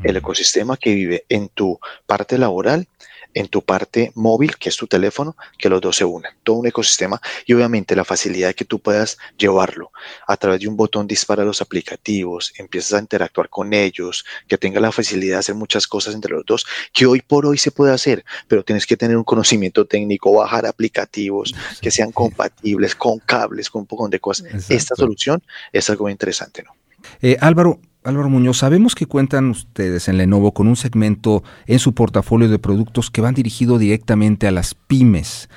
el 0.03 0.17
ecosistema 0.17 0.77
que 0.77 0.95
vive 0.95 1.25
en 1.29 1.49
tu 1.49 1.79
parte 2.07 2.39
laboral, 2.39 2.89
en 3.35 3.49
tu 3.49 3.63
parte 3.63 4.13
móvil, 4.15 4.57
que 4.57 4.69
es 4.69 4.77
tu 4.77 4.87
teléfono, 4.87 5.37
que 5.59 5.69
los 5.69 5.81
dos 5.81 5.97
se 5.97 6.05
unen. 6.05 6.33
Todo 6.43 6.57
un 6.57 6.67
ecosistema 6.67 7.21
y 7.47 7.55
obviamente 7.55 7.97
la 7.97 8.05
facilidad 8.05 8.49
de 8.49 8.55
que 8.55 8.65
tú 8.65 8.79
puedas 8.79 9.19
llevarlo 9.39 9.93
a 10.27 10.37
través 10.37 10.61
de 10.61 10.69
un 10.69 10.77
botón 10.77 11.07
dispara 11.07 11.45
los 11.45 11.61
aplicativos, 11.61 12.53
empiezas 12.59 12.95
a 12.95 12.99
interactuar 13.01 13.49
con 13.49 13.73
ellos, 13.73 14.25
que 14.49 14.59
tenga 14.59 14.81
la 14.81 14.93
facilidad 14.93 15.37
de 15.37 15.41
hacer 15.41 15.55
muchas 15.55 15.87
cosas 15.87 16.15
entre 16.15 16.33
los 16.33 16.45
dos, 16.45 16.67
que 16.93 17.07
hoy 17.07 17.23
por 17.23 17.47
hoy 17.47 17.59
se 17.59 17.71
puede 17.71 17.93
hacer, 17.93 18.25
pero 18.49 18.65
tienes 18.65 18.87
que 18.87 18.97
tener 18.97 19.17
un 19.17 19.25
conocimiento 19.25 19.87
técnico, 19.87 20.33
bajar 20.33 20.67
aplicativos 20.67 21.55
que 21.81 21.91
sean 21.91 22.13
compatibles 22.13 22.95
con 22.95 23.19
cables, 23.19 23.71
con 23.71 23.83
un 23.83 23.87
poco 23.87 24.09
de 24.09 24.21
cosas. 24.21 24.47
Esta 24.69 24.95
solución 24.95 25.43
es 25.73 25.89
algo 25.91 26.09
interesante, 26.09 26.63
¿no? 26.63 26.75
Eh, 27.23 27.37
Álvaro, 27.41 27.81
Álvaro 28.03 28.31
Muñoz, 28.31 28.59
sabemos 28.59 28.95
que 28.95 29.07
cuentan 29.07 29.51
ustedes 29.51 30.09
en 30.09 30.17
Lenovo 30.17 30.55
con 30.55 30.69
un 30.69 30.77
segmento 30.77 31.43
en 31.67 31.79
su 31.79 31.95
portafolio 31.95 32.49
de 32.49 32.59
productos 32.59 33.11
que 33.11 33.21
van 33.21 33.35
dirigido 33.35 33.79
directamente 33.79 34.47
a 34.47 34.51
las 34.51 34.75
pymes. 34.75 35.51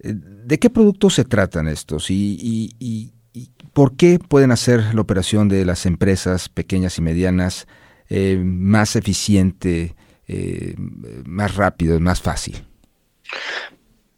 Eh, 0.00 0.14
¿De 0.14 0.58
qué 0.58 0.68
productos 0.68 1.14
se 1.14 1.24
tratan 1.24 1.68
estos 1.68 2.10
y, 2.10 3.12
por 3.72 3.96
qué 3.96 4.18
pueden 4.18 4.50
hacer 4.50 4.94
la 4.94 5.00
operación 5.00 5.48
de 5.48 5.64
las 5.64 5.86
empresas 5.86 6.48
pequeñas 6.48 6.98
y 6.98 7.02
medianas 7.02 7.66
eh, 8.08 8.40
más 8.44 8.96
eficiente, 8.96 9.94
eh, 10.28 10.74
más 11.24 11.54
rápido, 11.54 11.98
más 12.00 12.20
fácil? 12.20 12.64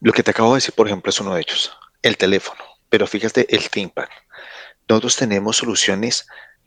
Lo 0.00 0.12
que 0.12 0.23
te 0.23 0.31
acabo 0.31 0.52
de 0.52 0.59
decir, 0.59 0.75
por 0.75 0.87
ejemplo, 0.87 1.11
es 1.11 1.21
uno 1.21 1.35
de 1.35 1.40
ellos, 1.40 1.73
el 2.02 2.16
teléfono. 2.16 2.61
Pero 2.88 3.07
fíjate, 3.07 3.55
el 3.55 3.69
ThinkPad. 3.69 4.09
Nosotros 4.88 5.16
tenemos 5.16 5.57
soluciones 5.57 6.26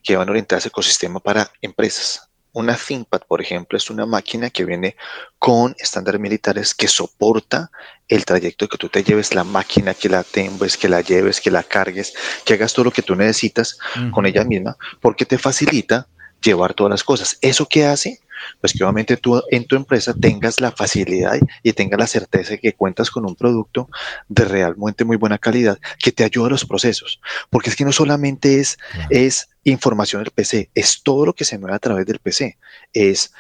que 0.09 0.17
van 0.17 0.27
orientadas 0.27 0.65
al 0.65 0.69
ecosistema 0.69 1.19
para 1.19 1.51
empresas. 1.61 2.31
Una 2.51 2.75
ThinkPad, 2.75 3.21
por 3.27 3.41
ejemplo, 3.41 3.77
es 3.77 3.91
una 3.91 4.07
máquina 4.07 4.49
que 4.49 4.65
viene 4.65 4.95
con 5.37 5.75
estándares 5.77 6.19
militares 6.19 6.73
que 6.73 6.87
soporta 6.87 7.69
el 8.07 8.25
trayecto 8.25 8.67
que 8.67 8.79
tú 8.79 8.89
te 8.89 9.03
lleves 9.03 9.35
la 9.35 9.43
máquina, 9.43 9.93
que 9.93 10.09
la 10.09 10.23
tengas, 10.23 10.77
que 10.77 10.89
la 10.89 11.01
lleves, 11.01 11.39
que 11.39 11.51
la 11.51 11.61
cargues, 11.61 12.15
que 12.43 12.55
hagas 12.55 12.73
todo 12.73 12.85
lo 12.85 12.91
que 12.91 13.03
tú 13.03 13.15
necesitas 13.15 13.77
con 14.09 14.25
ella 14.25 14.43
misma, 14.43 14.77
porque 14.99 15.27
te 15.27 15.37
facilita 15.37 16.07
llevar 16.41 16.73
todas 16.73 16.89
las 16.89 17.03
cosas. 17.03 17.37
¿Eso 17.41 17.67
qué 17.67 17.85
hace? 17.85 18.19
Pues 18.61 18.73
que 18.73 18.83
obviamente 18.83 19.17
tú 19.17 19.41
en 19.51 19.65
tu 19.65 19.75
empresa 19.75 20.13
tengas 20.13 20.59
la 20.59 20.71
facilidad 20.71 21.39
y 21.63 21.73
tengas 21.73 21.99
la 21.99 22.07
certeza 22.07 22.51
de 22.51 22.59
que 22.59 22.73
cuentas 22.73 23.09
con 23.11 23.25
un 23.25 23.35
producto 23.35 23.89
de 24.27 24.45
realmente 24.45 25.05
muy 25.05 25.17
buena 25.17 25.37
calidad 25.37 25.79
que 25.97 26.11
te 26.11 26.23
ayude 26.23 26.47
a 26.47 26.51
los 26.51 26.65
procesos. 26.65 27.19
Porque 27.49 27.69
es 27.69 27.75
que 27.75 27.85
no 27.85 27.91
solamente 27.91 28.59
es, 28.59 28.77
es 29.09 29.49
información 29.63 30.23
del 30.23 30.31
PC, 30.31 30.69
es 30.73 31.01
todo 31.03 31.25
lo 31.25 31.33
que 31.33 31.45
se 31.45 31.57
mueve 31.57 31.75
a 31.75 31.79
través 31.79 32.05
del 32.05 32.19
PC. 32.19 32.57
Es 32.93 33.33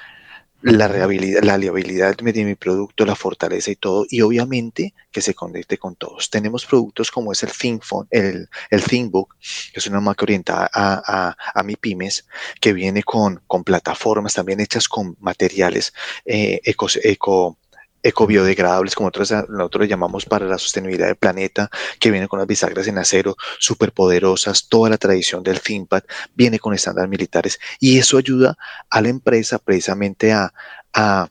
la 0.61 0.87
reliabilidad, 0.87 1.43
la 1.43 1.57
liabilidad 1.57 2.17
de 2.17 2.45
mi 2.45 2.55
producto, 2.55 3.05
la 3.05 3.15
fortaleza 3.15 3.71
y 3.71 3.75
todo, 3.75 4.05
y 4.09 4.21
obviamente 4.21 4.93
que 5.11 5.21
se 5.21 5.33
conecte 5.33 5.77
con 5.77 5.95
todos. 5.95 6.29
Tenemos 6.29 6.65
productos 6.65 7.11
como 7.11 7.31
es 7.31 7.43
el 7.43 7.51
ThinkPhone, 7.51 8.07
el, 8.11 8.49
el 8.69 8.83
ThinkBook, 8.83 9.35
que 9.73 9.79
es 9.79 9.87
una 9.87 10.01
marca 10.01 10.25
orientada 10.25 10.69
a, 10.73 11.35
a, 11.53 11.63
mi 11.63 11.75
pymes, 11.75 12.27
que 12.59 12.73
viene 12.73 13.03
con, 13.03 13.41
con 13.47 13.63
plataformas 13.63 14.33
también 14.33 14.59
hechas 14.59 14.87
con 14.87 15.15
materiales 15.19 15.93
eh, 16.25 16.59
eco 16.63 17.57
ecobiodegradables, 18.03 18.95
como 18.95 19.09
nosotros, 19.09 19.49
nosotros 19.49 19.81
le 19.83 19.87
llamamos 19.87 20.25
para 20.25 20.45
la 20.45 20.57
sostenibilidad 20.57 21.07
del 21.07 21.15
planeta, 21.15 21.69
que 21.99 22.11
viene 22.11 22.27
con 22.27 22.39
las 22.39 22.47
bisagras 22.47 22.87
en 22.87 22.97
acero 22.97 23.35
súper 23.59 23.91
poderosas, 23.91 24.67
toda 24.67 24.89
la 24.89 24.97
tradición 24.97 25.43
del 25.43 25.61
ThinkPad 25.61 26.03
viene 26.35 26.59
con 26.59 26.73
estándares 26.73 27.09
militares 27.09 27.59
y 27.79 27.97
eso 27.97 28.17
ayuda 28.17 28.57
a 28.89 29.01
la 29.01 29.09
empresa 29.09 29.59
precisamente 29.59 30.31
a, 30.31 30.53
a, 30.93 31.29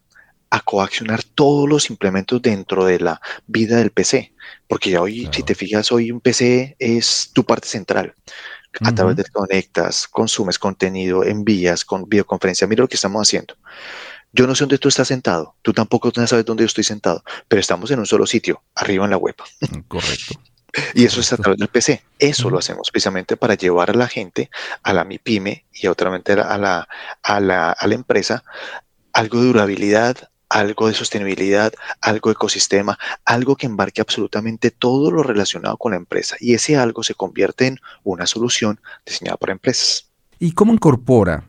coaccionar 0.65 1.23
todos 1.23 1.69
los 1.69 1.89
implementos 1.89 2.43
dentro 2.43 2.85
de 2.85 2.99
la 2.99 3.21
vida 3.47 3.77
del 3.77 3.91
PC, 3.91 4.35
porque 4.67 4.91
ya 4.91 5.01
hoy, 5.01 5.29
si 5.33 5.43
te 5.43 5.55
fijas, 5.55 5.93
hoy 5.93 6.11
un 6.11 6.21
PC 6.21 6.77
es 6.79 7.31
tu 7.33 7.45
parte 7.45 7.69
central. 7.69 8.15
A 8.81 8.95
través 8.95 9.17
de 9.17 9.25
conectas, 9.25 10.07
consumes 10.07 10.59
contenido, 10.59 11.25
envías 11.25 11.85
con 11.85 12.09
videoconferencia. 12.09 12.67
Mira 12.67 12.83
lo 12.83 12.89
que 12.89 12.97
estamos 12.97 13.27
haciendo. 13.27 13.55
Yo 14.33 14.47
no 14.47 14.55
sé 14.55 14.65
dónde 14.65 14.79
tú 14.79 14.89
estás 14.89 15.09
sentado, 15.09 15.55
tú 15.63 15.73
tampoco 15.73 16.13
sabes 16.15 16.45
dónde 16.45 16.63
yo 16.63 16.67
estoy 16.67 16.85
sentado, 16.85 17.25
pero 17.49 17.61
estamos 17.61 17.91
en 17.91 17.99
un 17.99 18.07
solo 18.07 18.27
sitio, 18.27 18.63
arriba 18.75 19.05
en 19.05 19.11
la 19.11 19.17
web. 19.17 19.35
Mm, 19.61 19.81
correcto. 19.89 20.41
Y 20.95 21.05
eso 21.05 21.21
es 21.21 21.33
a 21.33 21.39
través 21.39 21.59
del 21.59 21.69
PC. 21.69 22.03
Eso 22.19 22.51
lo 22.51 22.59
hacemos 22.59 22.91
precisamente 22.91 23.37
para 23.37 23.55
llevar 23.55 23.91
a 23.91 23.95
la 23.95 24.07
gente, 24.07 24.51
a 24.83 24.93
la 24.93 25.03
MIPYME 25.03 25.65
y 25.73 25.87
a 25.87 25.91
otra 25.91 26.15
a 26.15 26.59
la, 26.59 26.89
a 27.23 27.41
la, 27.41 27.73
a 27.73 27.87
la 27.87 27.95
empresa, 27.95 28.45
algo 29.13 29.41
de 29.41 29.47
durabilidad, 29.47 30.29
algo 30.49 30.89
de 30.89 30.95
sostenibilidad, 30.95 31.73
algo 32.01 32.31
de 32.31 32.35
ecosistema, 32.35 32.99
algo 33.25 33.57
que 33.57 33.67
embarque 33.67 34.01
absolutamente 34.01 34.71
todo 34.71 35.11
lo 35.11 35.23
relacionado 35.23 35.77
con 35.77 35.93
la 35.93 35.99
empresa. 35.99 36.37
Y 36.41 36.55
ese 36.55 36.77
algo 36.77 37.03
se 37.03 37.15
convierte 37.15 37.67
en 37.67 37.81
una 38.05 38.27
solución 38.27 38.81
diseñada 39.05 39.37
para 39.37 39.53
empresas. 39.53 40.11
¿Y 40.39 40.53
cómo 40.53 40.73
incorpora 40.73 41.45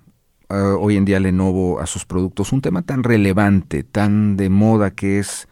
eh, 0.49 0.55
hoy 0.55 0.97
en 0.97 1.05
día 1.05 1.19
Lenovo 1.19 1.79
a 1.79 1.85
sus 1.85 2.05
productos 2.05 2.51
un 2.51 2.61
tema 2.61 2.81
tan 2.81 3.03
relevante, 3.03 3.83
tan 3.83 4.35
de 4.35 4.49
moda 4.49 4.91
que 4.91 5.19
es 5.19 5.47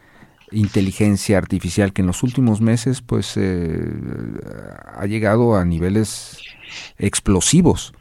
inteligencia 0.50 1.38
artificial 1.38 1.92
que 1.92 2.00
en 2.02 2.06
los 2.06 2.22
últimos 2.22 2.60
meses 2.60 3.02
pues 3.02 3.36
eh, 3.36 3.80
ha 4.96 5.06
llegado 5.06 5.56
a 5.56 5.64
niveles 5.64 6.38
explosivos. 6.98 7.92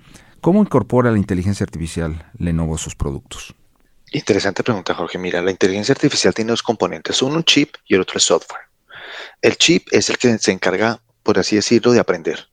¿Cómo 0.41 0.61
incorpora 0.61 1.11
la 1.11 1.17
inteligencia 1.17 1.63
artificial 1.63 2.31
Lenovo 2.37 2.75
a 2.75 2.77
sus 2.77 2.95
productos? 2.95 3.53
Interesante 4.11 4.63
pregunta, 4.63 4.93
Jorge. 4.93 5.17
Mira, 5.17 5.41
la 5.41 5.51
inteligencia 5.51 5.93
artificial 5.93 6.33
tiene 6.33 6.51
dos 6.51 6.63
componentes, 6.63 7.21
uno 7.21 7.35
un 7.35 7.43
chip 7.43 7.75
y 7.85 7.95
el 7.95 8.01
otro 8.01 8.17
es 8.17 8.23
software. 8.23 8.61
El 9.41 9.57
chip 9.57 9.87
es 9.91 10.09
el 10.09 10.17
que 10.17 10.37
se 10.37 10.51
encarga, 10.51 11.01
por 11.23 11.37
así 11.37 11.57
decirlo, 11.57 11.91
de 11.91 11.99
aprender 11.99 12.47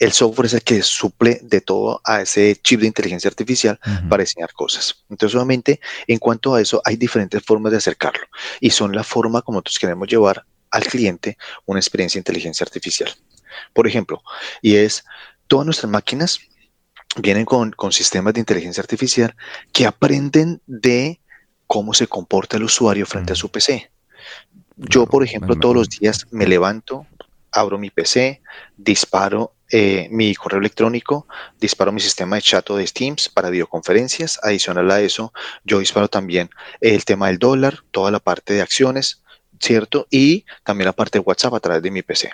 el 0.00 0.12
software 0.12 0.46
es 0.46 0.54
el 0.54 0.62
que 0.62 0.82
suple 0.82 1.40
de 1.42 1.60
todo 1.60 2.00
a 2.04 2.22
ese 2.22 2.56
chip 2.56 2.80
de 2.80 2.86
inteligencia 2.86 3.28
artificial 3.28 3.78
para 4.08 4.22
diseñar 4.22 4.50
cosas. 4.54 5.04
Entonces, 5.10 5.36
obviamente, 5.36 5.78
en 6.06 6.18
cuanto 6.18 6.54
a 6.54 6.60
eso, 6.60 6.80
hay 6.86 6.96
diferentes 6.96 7.42
formas 7.44 7.70
de 7.70 7.78
acercarlo 7.78 8.26
y 8.60 8.70
son 8.70 8.96
la 8.96 9.04
forma 9.04 9.42
como 9.42 9.56
nosotros 9.56 9.78
queremos 9.78 10.08
llevar 10.08 10.44
al 10.70 10.84
cliente 10.84 11.36
una 11.66 11.80
experiencia 11.80 12.18
de 12.18 12.22
inteligencia 12.22 12.64
artificial. 12.64 13.14
Por 13.74 13.86
ejemplo, 13.86 14.22
y 14.62 14.76
es 14.76 15.04
todas 15.46 15.66
nuestras 15.66 15.92
máquinas 15.92 16.40
vienen 17.16 17.44
con, 17.44 17.70
con 17.72 17.92
sistemas 17.92 18.32
de 18.32 18.40
inteligencia 18.40 18.80
artificial 18.80 19.36
que 19.70 19.84
aprenden 19.84 20.62
de 20.66 21.20
cómo 21.66 21.92
se 21.92 22.06
comporta 22.06 22.56
el 22.56 22.64
usuario 22.64 23.04
frente 23.04 23.34
a 23.34 23.36
su 23.36 23.50
PC. 23.50 23.90
Yo, 24.76 25.04
por 25.04 25.22
ejemplo, 25.22 25.56
todos 25.56 25.74
los 25.74 25.90
días 25.90 26.26
me 26.30 26.46
levanto, 26.46 27.06
abro 27.52 27.76
mi 27.76 27.90
PC, 27.90 28.40
disparo 28.78 29.52
eh, 29.70 30.08
mi 30.10 30.34
correo 30.34 30.60
electrónico, 30.60 31.26
disparo 31.60 31.92
mi 31.92 32.00
sistema 32.00 32.36
de 32.36 32.42
chat 32.42 32.68
o 32.70 32.76
de 32.76 32.86
Teams 32.86 33.28
para 33.28 33.50
videoconferencias. 33.50 34.40
Adicional 34.42 34.90
a 34.90 35.00
eso, 35.00 35.32
yo 35.64 35.78
disparo 35.78 36.08
también 36.08 36.50
el 36.80 37.04
tema 37.04 37.28
del 37.28 37.38
dólar, 37.38 37.80
toda 37.90 38.10
la 38.10 38.20
parte 38.20 38.54
de 38.54 38.62
acciones, 38.62 39.22
¿cierto? 39.60 40.06
Y 40.10 40.44
también 40.64 40.86
la 40.86 40.92
parte 40.92 41.18
de 41.18 41.24
WhatsApp 41.24 41.54
a 41.54 41.60
través 41.60 41.82
de 41.82 41.90
mi 41.90 42.02
PC. 42.02 42.30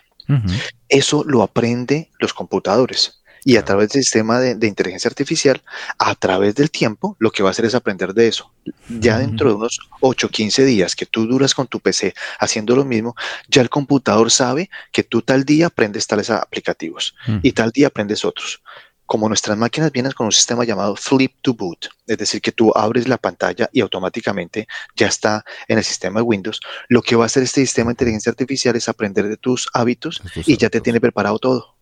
Eso 0.89 1.23
lo 1.25 1.43
aprende 1.43 2.11
los 2.19 2.35
computadores 2.35 3.23
y 3.47 3.59
a 3.59 3.65
través 3.65 3.91
del 3.91 4.03
sistema 4.03 4.41
de, 4.41 4.67
inteligencia 4.67 5.09
artificial, 5.09 5.63
a 5.99 6.17
través 6.17 6.57
del 6.57 6.69
tiempo, 6.69 7.15
lo 7.21 7.31
que 7.31 7.45
va 7.45 7.51
a 7.51 7.53
hacer 7.53 7.65
es 7.65 7.77
aprender 7.77 8.13
de 8.13 8.27
eso. 8.27 8.51
Ya 8.89 9.19
dentro 9.19 9.51
de 9.51 9.55
unos 9.55 9.79
8, 10.01 10.29
15 10.31 10.65
días 10.65 10.97
que 10.97 11.07
tú 11.07 11.29
duras 11.29 11.55
con 11.55 11.69
tu 11.69 11.79
PC 11.79 12.13
haciendo 12.41 12.75
lo 12.75 12.85
mismo, 12.85 13.15
ya 13.49 13.63
el 13.63 13.71
computador 13.71 14.33
sabe 14.33 14.69
que 14.91 15.05
tú 15.05 15.23
tal 15.23 15.45
día 15.45 15.69
aprendes 15.69 16.09
tales 16.09 16.29
aplicativos 16.29 17.15
y 17.41 17.53
tal 17.53 17.71
día 17.71 17.87
aprendes 17.87 18.25
otros 18.25 18.61
como 19.07 19.29
nuestras 19.29 19.57
máquinas 19.57 19.93
vienen 19.93 20.11
con 20.11 20.27
un 20.27 20.33
sistema 20.33 20.65
llamado 20.65 20.97
Flip 20.97 21.33
to 21.41 21.55
Boot, 21.55 21.91
es 22.09 22.19
decir, 22.19 22.41
que 22.43 22.51
tú 22.51 22.73
abres 22.75 23.07
la 23.07 23.19
pantalla 23.19 23.71
y 23.73 23.81
automáticamente 23.81 24.67
ya 24.97 25.07
está 25.07 25.45
en 25.69 25.79
el 25.79 25.85
sistema 25.85 26.19
de 26.19 26.25
Windows, 26.25 26.61
lo 26.89 27.03
que 27.03 27.15
va 27.15 27.23
a 27.23 27.27
hacer 27.27 27.45
este 27.45 27.61
sistema 27.61 27.91
de 27.91 27.93
inteligencia 27.93 28.31
artificial 28.31 28.75
es 28.75 28.89
aprender 28.89 29.29
de 29.29 29.37
tus 29.37 29.69
hábitos 29.73 30.21
y 30.45 30.57
ya 30.57 30.71
te 30.71 30.81
tiene 30.81 31.01
preparado 31.01 31.39
todo. 31.39 31.76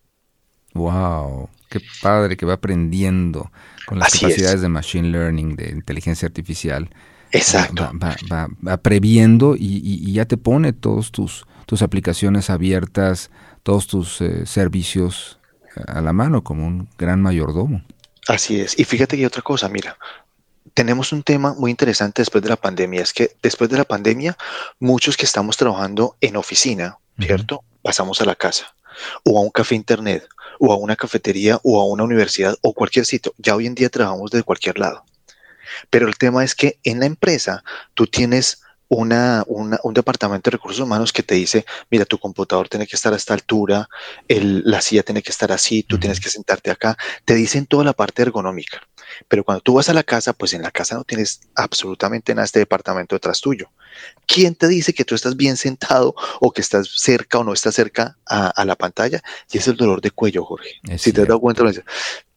Wow, 0.75 1.49
qué 1.69 1.81
padre 2.01 2.35
que 2.35 2.45
va 2.45 2.55
aprendiendo 2.55 3.49
con 3.85 3.97
las 3.97 4.13
capacidades 4.13 4.59
de 4.59 4.67
machine 4.67 5.07
learning, 5.07 5.55
de 5.55 5.69
inteligencia 5.69 6.27
artificial. 6.27 6.89
Exacto. 7.31 7.89
Va, 8.01 8.77
previendo 8.77 9.55
y, 9.57 10.11
ya 10.11 10.25
te 10.25 10.37
pone 10.37 10.73
todos 10.73 11.11
tus, 11.11 11.45
tus 11.65 11.81
aplicaciones 11.81 12.49
abiertas, 12.49 13.31
todos 13.63 13.87
tus 13.87 14.19
eh, 14.21 14.45
servicios 14.45 15.39
eh, 15.75 15.81
a 15.87 16.01
la 16.01 16.11
mano 16.11 16.43
como 16.43 16.67
un 16.67 16.89
gran 16.97 17.21
mayordomo. 17.21 17.81
Así 18.27 18.59
es. 18.59 18.77
Y 18.77 18.83
fíjate 18.83 19.15
que 19.15 19.21
hay 19.21 19.27
otra 19.27 19.43
cosa, 19.43 19.69
mira, 19.69 19.97
tenemos 20.73 21.13
un 21.13 21.23
tema 21.23 21.53
muy 21.53 21.71
interesante 21.71 22.21
después 22.21 22.43
de 22.43 22.49
la 22.49 22.57
pandemia. 22.57 23.01
Es 23.01 23.13
que 23.13 23.31
después 23.41 23.69
de 23.69 23.77
la 23.77 23.85
pandemia, 23.85 24.37
muchos 24.79 25.15
que 25.15 25.25
estamos 25.25 25.55
trabajando 25.55 26.17
en 26.19 26.35
oficina, 26.35 26.97
¿cierto? 27.17 27.63
Pasamos 27.81 28.19
a 28.19 28.25
la 28.25 28.35
casa 28.35 28.75
o 29.23 29.37
a 29.37 29.41
un 29.41 29.49
café 29.49 29.75
internet 29.75 30.27
o 30.59 30.71
a 30.71 30.77
una 30.77 30.95
cafetería 30.95 31.59
o 31.63 31.81
a 31.81 31.85
una 31.85 32.03
universidad 32.03 32.55
o 32.61 32.73
cualquier 32.73 33.05
sitio. 33.05 33.33
Ya 33.37 33.55
hoy 33.55 33.67
en 33.67 33.75
día 33.75 33.89
trabajamos 33.89 34.31
de 34.31 34.43
cualquier 34.43 34.79
lado. 34.79 35.03
Pero 35.89 36.07
el 36.07 36.17
tema 36.17 36.43
es 36.43 36.55
que 36.55 36.79
en 36.83 36.99
la 36.99 37.05
empresa 37.05 37.63
tú 37.93 38.07
tienes 38.07 38.61
una, 38.87 39.43
un 39.47 39.93
departamento 39.93 40.49
de 40.49 40.57
recursos 40.57 40.81
humanos 40.81 41.11
que 41.11 41.23
te 41.23 41.35
dice, 41.35 41.65
mira, 41.89 42.05
tu 42.05 42.17
computador 42.17 42.69
tiene 42.69 42.87
que 42.87 42.95
estar 42.95 43.13
a 43.13 43.15
esta 43.15 43.33
altura, 43.33 43.89
el, 44.27 44.63
la 44.65 44.81
silla 44.81 45.03
tiene 45.03 45.21
que 45.21 45.31
estar 45.31 45.51
así, 45.51 45.83
tú 45.83 45.97
tienes 45.99 46.19
que 46.19 46.29
sentarte 46.29 46.71
acá. 46.71 46.97
Te 47.25 47.35
dicen 47.35 47.65
toda 47.65 47.83
la 47.83 47.93
parte 47.93 48.21
ergonómica. 48.21 48.81
Pero 49.27 49.43
cuando 49.43 49.61
tú 49.61 49.75
vas 49.75 49.89
a 49.89 49.93
la 49.93 50.03
casa, 50.03 50.33
pues 50.33 50.53
en 50.53 50.61
la 50.61 50.71
casa 50.71 50.95
no 50.95 51.03
tienes 51.03 51.41
absolutamente 51.55 52.33
nada 52.33 52.43
de 52.43 52.47
este 52.47 52.59
departamento 52.59 53.15
detrás 53.15 53.39
tuyo. 53.41 53.69
¿Quién 54.27 54.55
te 54.55 54.67
dice 54.67 54.93
que 54.93 55.05
tú 55.05 55.15
estás 55.15 55.35
bien 55.35 55.57
sentado 55.57 56.15
o 56.39 56.51
que 56.51 56.61
estás 56.61 56.89
cerca 56.95 57.39
o 57.39 57.43
no 57.43 57.53
estás 57.53 57.75
cerca 57.75 58.17
a, 58.25 58.65
la 58.65 58.75
pantalla? 58.75 59.21
Y 59.51 59.57
es 59.57 59.67
el 59.67 59.77
dolor 59.77 60.01
de 60.01 60.11
cuello, 60.11 60.43
Jorge. 60.43 60.69
si 60.97 61.13
te 61.13 61.21
has 61.21 61.27
dado 61.27 61.39
cuenta, 61.39 61.63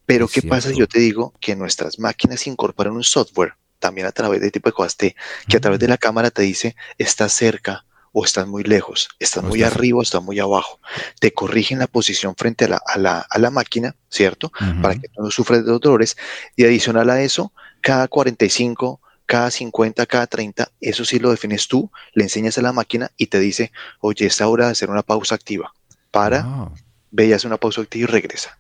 pero 0.07 0.29
¿qué 0.29 0.41
pasa 0.41 0.71
si 0.71 0.79
yo 0.79 0.87
te 0.87 1.01
digo 1.01 1.35
que 1.39 1.55
nuestras 1.55 1.99
máquinas 1.99 2.47
incorporan 2.47 2.95
un 2.95 3.05
software 3.05 3.58
también 3.79 4.07
a 4.07 4.13
través 4.13 4.41
de 4.41 4.51
tipo 4.51 4.69
de 4.69 4.73
cosas, 4.73 4.97
que 4.97 5.57
a 5.57 5.61
través 5.61 5.79
de 5.79 5.89
la 5.89 5.99
cámara 5.99 6.31
te 6.31 6.43
dice, 6.43 6.77
estás 6.99 7.33
cerca 7.33 7.85
o 8.13 8.25
estás 8.25 8.47
muy 8.47 8.65
lejos, 8.65 9.09
estás 9.19 9.45
muy 9.45 9.63
arriba 9.63 9.99
o 9.99 10.03
estás 10.03 10.23
muy 10.23 10.39
abajo. 10.41 10.81
Te 11.21 11.33
corrigen 11.33 11.79
la 11.79 11.87
posición 11.87 12.35
frente 12.37 12.65
a 12.65 12.69
la, 12.69 13.27
a 13.29 13.39
la, 13.39 13.51
máquina, 13.51 13.95
¿cierto? 14.09 14.51
Para 14.83 14.95
que 14.95 15.09
no 15.17 15.31
sufras 15.31 15.65
de 15.65 15.71
dolores. 15.79 16.17
Y 16.57 16.65
adicional 16.65 17.11
a 17.11 17.23
eso, 17.23 17.53
cada 17.81 18.09
45, 18.09 19.01
cada 19.27 19.51
50, 19.51 20.07
cada 20.07 20.27
30, 20.27 20.71
eso 20.81 21.05
sí 21.05 21.19
lo 21.19 21.31
defines 21.31 21.69
tú, 21.69 21.91
le 22.15 22.25
enseñas 22.25 22.57
a 22.59 22.63
la 22.63 22.73
máquina 22.73 23.11
y 23.17 23.27
te 23.27 23.39
dice, 23.39 23.73
oye, 24.01 24.27
es 24.27 24.41
hora 24.41 24.67
de 24.67 24.73
hacer 24.73 24.91
una 24.91 25.03
pausa 25.03 25.35
activa. 25.35 25.73
Para, 26.11 26.41
ah. 26.45 26.73
Ve 27.11 27.27
y 27.27 27.33
hace 27.33 27.47
una 27.47 27.57
pausa 27.57 27.81
activa 27.81 28.05
y 28.05 28.07
regresa. 28.07 28.59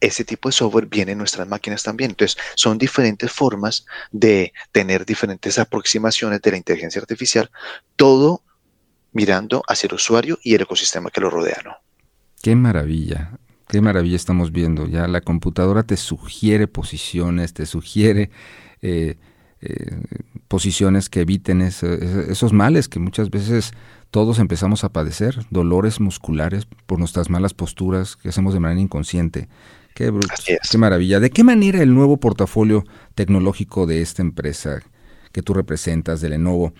Ese 0.00 0.24
tipo 0.24 0.48
de 0.48 0.52
software 0.52 0.86
viene 0.86 1.12
en 1.12 1.18
nuestras 1.18 1.46
máquinas 1.46 1.82
también. 1.82 2.10
Entonces, 2.10 2.36
son 2.54 2.78
diferentes 2.78 3.30
formas 3.30 3.86
de 4.10 4.52
tener 4.72 5.04
diferentes 5.04 5.58
aproximaciones 5.58 6.40
de 6.42 6.50
la 6.50 6.56
inteligencia 6.56 7.00
artificial, 7.00 7.50
todo 7.96 8.42
mirando 9.12 9.62
hacia 9.68 9.88
el 9.88 9.94
usuario 9.94 10.38
y 10.42 10.54
el 10.54 10.62
ecosistema 10.62 11.10
que 11.10 11.20
lo 11.20 11.30
rodea. 11.30 11.80
Qué 12.42 12.54
maravilla, 12.56 13.38
qué 13.68 13.80
maravilla 13.80 14.16
estamos 14.16 14.52
viendo. 14.52 14.86
Ya 14.86 15.06
la 15.08 15.20
computadora 15.20 15.82
te 15.82 15.96
sugiere 15.96 16.68
posiciones, 16.68 17.52
te 17.52 17.66
sugiere 17.66 18.30
eh, 18.82 19.16
eh, 19.60 20.02
posiciones 20.48 21.10
que 21.10 21.20
eviten 21.20 21.60
esos 21.60 22.52
males 22.52 22.88
que 22.88 22.98
muchas 22.98 23.30
veces 23.30 23.72
todos 24.10 24.38
empezamos 24.38 24.84
a 24.84 24.92
padecer, 24.92 25.46
dolores 25.50 26.00
musculares 26.00 26.66
por 26.86 26.98
nuestras 26.98 27.30
malas 27.30 27.54
posturas 27.54 28.16
que 28.16 28.28
hacemos 28.28 28.54
de 28.54 28.60
manera 28.60 28.80
inconsciente. 28.80 29.48
Qué, 29.94 30.12
qué 30.70 30.78
maravilla. 30.78 31.20
¿De 31.20 31.30
qué 31.30 31.44
manera 31.44 31.82
el 31.82 31.94
nuevo 31.94 32.18
portafolio 32.18 32.84
tecnológico 33.14 33.86
de 33.86 34.02
esta 34.02 34.22
empresa 34.22 34.82
que 35.32 35.42
tú 35.42 35.54
representas 35.54 36.20
de 36.20 36.30
Lenovo, 36.30 36.72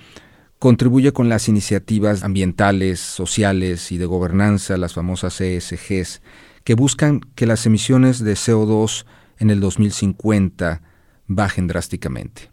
contribuye 0.58 1.12
con 1.12 1.28
las 1.28 1.48
iniciativas 1.48 2.22
ambientales, 2.22 3.00
sociales 3.00 3.92
y 3.92 3.98
de 3.98 4.06
gobernanza, 4.06 4.76
las 4.76 4.94
famosas 4.94 5.40
ESGs, 5.40 6.20
que 6.64 6.74
buscan 6.74 7.20
que 7.34 7.46
las 7.46 7.64
emisiones 7.66 8.22
de 8.22 8.34
CO2 8.34 9.06
en 9.38 9.50
el 9.50 9.60
2050 9.60 10.82
bajen 11.26 11.66
drásticamente. 11.66 12.50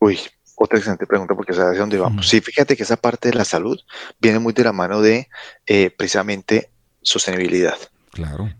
Uy, 0.00 0.18
otra 0.62 0.78
excelente 0.78 1.06
pregunta 1.06 1.34
porque 1.34 1.52
sabes 1.52 1.70
hacia 1.70 1.80
dónde 1.80 1.98
vamos. 1.98 2.28
Sí, 2.28 2.40
fíjate 2.40 2.76
que 2.76 2.84
esa 2.84 2.96
parte 2.96 3.30
de 3.30 3.34
la 3.34 3.44
salud 3.44 3.80
viene 4.20 4.38
muy 4.38 4.52
de 4.52 4.64
la 4.64 4.72
mano 4.72 5.00
de 5.00 5.28
eh, 5.66 5.90
precisamente 5.90 6.70
sostenibilidad. 7.02 7.76
Claro. 8.12 8.52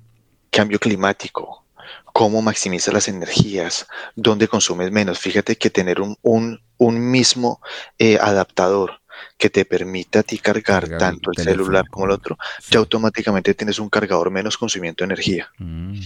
Cambio 0.50 0.78
climático, 0.78 1.64
cómo 2.12 2.42
maximizas 2.42 2.92
las 2.92 3.08
energías, 3.08 3.86
dónde 4.16 4.48
consumes 4.48 4.90
menos. 4.90 5.18
Fíjate 5.18 5.56
que 5.56 5.70
tener 5.70 6.00
un, 6.00 6.18
un, 6.22 7.10
mismo 7.10 7.60
eh, 7.98 8.18
adaptador 8.20 9.01
que 9.36 9.50
te 9.50 9.64
permita 9.64 10.20
a 10.20 10.22
ti 10.22 10.38
cargar, 10.38 10.96
tanto 10.98 11.30
el, 11.36 11.42
celular 11.42 11.88
como 11.88 12.06
el 12.06 12.12
otro, 12.12 12.38
ya 12.70 12.78
automáticamente 12.78 13.54
tienes 13.54 13.78
un 13.78 13.88
cargador 13.88 14.30
menos 14.30 14.56
consumimiento 14.56 15.04
de 15.04 15.06
energía. 15.06 15.50
Mm. 15.58 16.00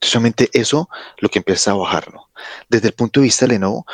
solamente 0.00 0.50
eso 0.52 0.88
lo 1.18 1.28
que 1.28 1.38
empieza 1.38 1.70
a 1.70 1.74
bajar, 1.74 2.12
¿no? 2.12 2.30
Desde 2.68 2.88
el 2.88 2.94
punto 2.94 3.20
de 3.20 3.24
vista 3.24 3.46
de 3.46 3.52
Lenovo, 3.52 3.86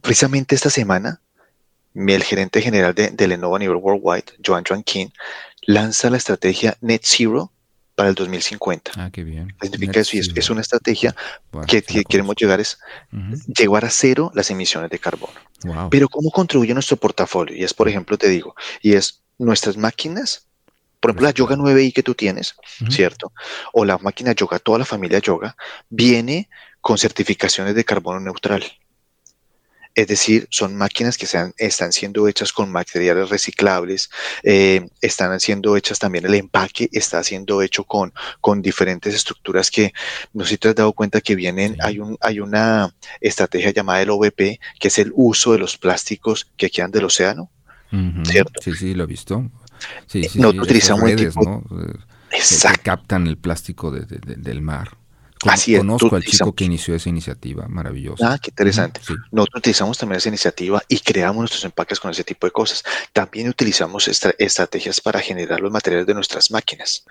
precisamente 0.00 0.54
esta 0.54 0.70
semana, 0.70 1.20
el 1.94 2.22
gerente 2.22 2.62
general 2.62 2.94
de, 2.94 3.10
de 3.10 3.28
Lenovo 3.28 3.56
a 3.56 3.58
nivel 3.58 3.76
worldwide, 3.76 4.32
Joan 4.44 4.64
Joan 4.66 4.82
King, 4.82 5.08
lanza 5.62 6.10
la 6.10 6.16
estrategia 6.16 6.76
Net 6.80 7.02
Zero 7.04 7.52
para 7.94 8.08
el 8.08 8.14
2050. 8.14 8.92
Ah, 8.96 9.10
qué 9.12 9.22
bien. 9.22 9.54
Significa 9.60 10.00
eso 10.00 10.16
y 10.16 10.20
es, 10.20 10.50
una 10.50 10.60
estrategia 10.60 11.14
que, 11.66 11.82
queremos 11.82 12.36
llegar 12.36 12.60
es 12.60 12.78
llevar 13.46 13.84
a 13.84 13.90
cero 13.90 14.30
las 14.34 14.50
emisiones 14.50 14.90
de 14.90 14.98
carbono. 14.98 15.34
Pero 15.90 16.08
¿cómo 16.08 16.30
contribuye 16.30 16.74
nuestro 16.74 16.96
portafolio? 16.96 17.56
Y 17.56 17.64
es, 17.64 17.74
por 17.74 17.88
ejemplo, 17.88 18.18
te 18.18 18.28
digo, 18.28 18.54
y 18.80 18.94
es 18.94 19.22
nuestras 19.38 19.76
máquinas, 19.76 20.46
por 21.00 21.10
ejemplo, 21.10 21.26
la 21.26 21.34
Yoga 21.34 21.56
9i 21.56 21.92
que 21.92 22.02
tú 22.02 22.14
tienes, 22.14 22.54
¿cierto? 22.88 23.32
O 23.72 23.84
la 23.84 23.98
máquina 23.98 24.32
Yoga, 24.32 24.58
toda 24.58 24.78
la 24.78 24.84
familia 24.84 25.18
Yoga, 25.18 25.56
viene 25.90 26.48
con 26.80 26.98
certificaciones 26.98 27.74
de 27.74 27.84
carbono 27.84 28.20
neutral. 28.20 28.64
Es 29.94 30.06
decir, 30.06 30.46
son 30.50 30.74
máquinas 30.74 31.18
que 31.18 31.26
están 31.56 31.92
siendo 31.92 32.26
hechas 32.26 32.52
con 32.52 32.72
materiales 32.72 33.28
reciclables, 33.28 34.10
eh, 34.42 34.88
están 35.00 35.38
siendo 35.40 35.76
hechas 35.76 35.98
también 35.98 36.24
el 36.24 36.34
empaque, 36.34 36.88
está 36.92 37.22
siendo 37.22 37.60
hecho 37.62 37.84
con, 37.84 38.12
con 38.40 38.62
diferentes 38.62 39.14
estructuras 39.14 39.70
que, 39.70 39.92
no 40.32 40.44
sé 40.44 40.50
si 40.50 40.58
te 40.58 40.68
has 40.68 40.74
dado 40.74 40.92
cuenta 40.92 41.20
que 41.20 41.34
vienen, 41.34 41.76
hay, 41.80 41.98
un, 41.98 42.16
hay 42.20 42.40
una 42.40 42.94
estrategia 43.20 43.70
llamada 43.70 44.02
el 44.02 44.10
OVP, 44.10 44.60
que 44.78 44.88
es 44.88 44.98
el 44.98 45.12
uso 45.14 45.52
de 45.52 45.58
los 45.58 45.76
plásticos 45.76 46.50
que 46.56 46.70
quedan 46.70 46.90
del 46.90 47.04
océano, 47.04 47.50
¿cierto? 48.24 48.62
Sí, 48.62 48.72
sí, 48.72 48.94
lo 48.94 49.04
he 49.04 49.06
visto. 49.06 49.50
Sí, 50.06 50.24
sí, 50.24 50.38
no 50.38 50.48
utilizamos 50.50 51.02
redes, 51.02 51.36
¿no? 51.36 51.62
Exacto. 52.30 52.80
captan 52.82 53.26
el 53.26 53.36
plástico 53.36 53.90
del 53.90 54.62
mar. 54.62 55.01
Así 55.44 55.76
Conozco 55.76 56.14
al 56.14 56.22
chico 56.22 56.54
que 56.54 56.64
inició 56.64 56.94
esa 56.94 57.08
iniciativa, 57.08 57.66
maravilloso. 57.68 58.24
Ah, 58.24 58.38
qué 58.40 58.50
interesante. 58.50 59.00
Nosotros 59.30 59.58
utilizamos 59.58 59.98
también 59.98 60.18
esa 60.18 60.28
iniciativa 60.28 60.82
y 60.88 60.98
creamos 61.00 61.38
nuestros 61.38 61.64
empaques 61.64 61.98
con 61.98 62.10
ese 62.10 62.24
tipo 62.24 62.46
de 62.46 62.52
cosas. 62.52 62.84
También 63.12 63.48
utilizamos 63.48 64.08
estrategias 64.08 65.00
para 65.00 65.20
generar 65.20 65.60
los 65.60 65.72
materiales 65.72 66.06
de 66.06 66.14
nuestras 66.14 66.50
máquinas. 66.50 67.04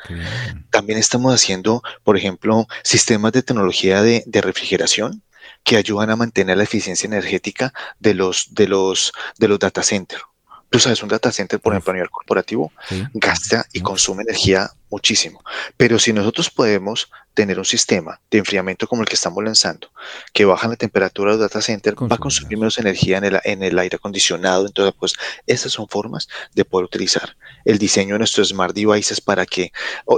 También 0.69 0.97
estamos 0.97 1.33
haciendo, 1.33 1.81
por 2.03 2.17
ejemplo, 2.17 2.67
sistemas 2.83 3.31
de 3.33 3.43
tecnología 3.43 4.01
de, 4.01 4.23
de 4.25 4.41
refrigeración 4.41 5.23
que 5.63 5.77
ayudan 5.77 6.09
a 6.09 6.15
mantener 6.15 6.57
la 6.57 6.63
eficiencia 6.63 7.07
energética 7.07 7.73
de 7.99 8.13
los, 8.13 8.53
de 8.53 8.67
los, 8.67 9.11
de 9.37 9.47
los 9.47 9.59
data 9.59 9.83
centers. 9.83 10.23
Tú 10.69 10.79
sabes, 10.79 11.03
un 11.03 11.09
data 11.09 11.31
center, 11.31 11.59
por 11.59 11.73
ejemplo, 11.73 11.91
a 11.91 11.95
nivel 11.95 12.09
corporativo, 12.09 12.71
gasta 13.13 13.65
y 13.73 13.81
consume 13.81 14.23
energía 14.23 14.71
muchísimo. 14.91 15.43
Pero 15.77 15.97
si 15.97 16.13
nosotros 16.13 16.49
podemos 16.49 17.09
tener 17.33 17.57
un 17.57 17.65
sistema 17.65 18.19
de 18.29 18.39
enfriamiento 18.39 18.87
como 18.87 19.01
el 19.03 19.07
que 19.07 19.15
estamos 19.15 19.43
lanzando, 19.43 19.89
que 20.33 20.45
baja 20.45 20.67
la 20.67 20.75
temperatura 20.75 21.31
del 21.31 21.39
data 21.39 21.61
center, 21.61 21.95
va 21.95 22.15
a 22.15 22.19
consumir 22.19 22.57
menos 22.57 22.77
energía 22.77 23.17
en 23.17 23.23
el, 23.23 23.39
en 23.45 23.63
el 23.63 23.79
aire 23.79 23.95
acondicionado. 23.95 24.67
Entonces, 24.67 24.93
pues, 24.99 25.13
esas 25.47 25.71
son 25.71 25.87
formas 25.87 26.27
de 26.53 26.65
poder 26.65 26.85
utilizar 26.85 27.35
el 27.63 27.77
diseño 27.77 28.15
de 28.15 28.19
nuestros 28.19 28.49
smart 28.49 28.75
devices 28.75 29.21
para 29.21 29.45
que 29.45 29.71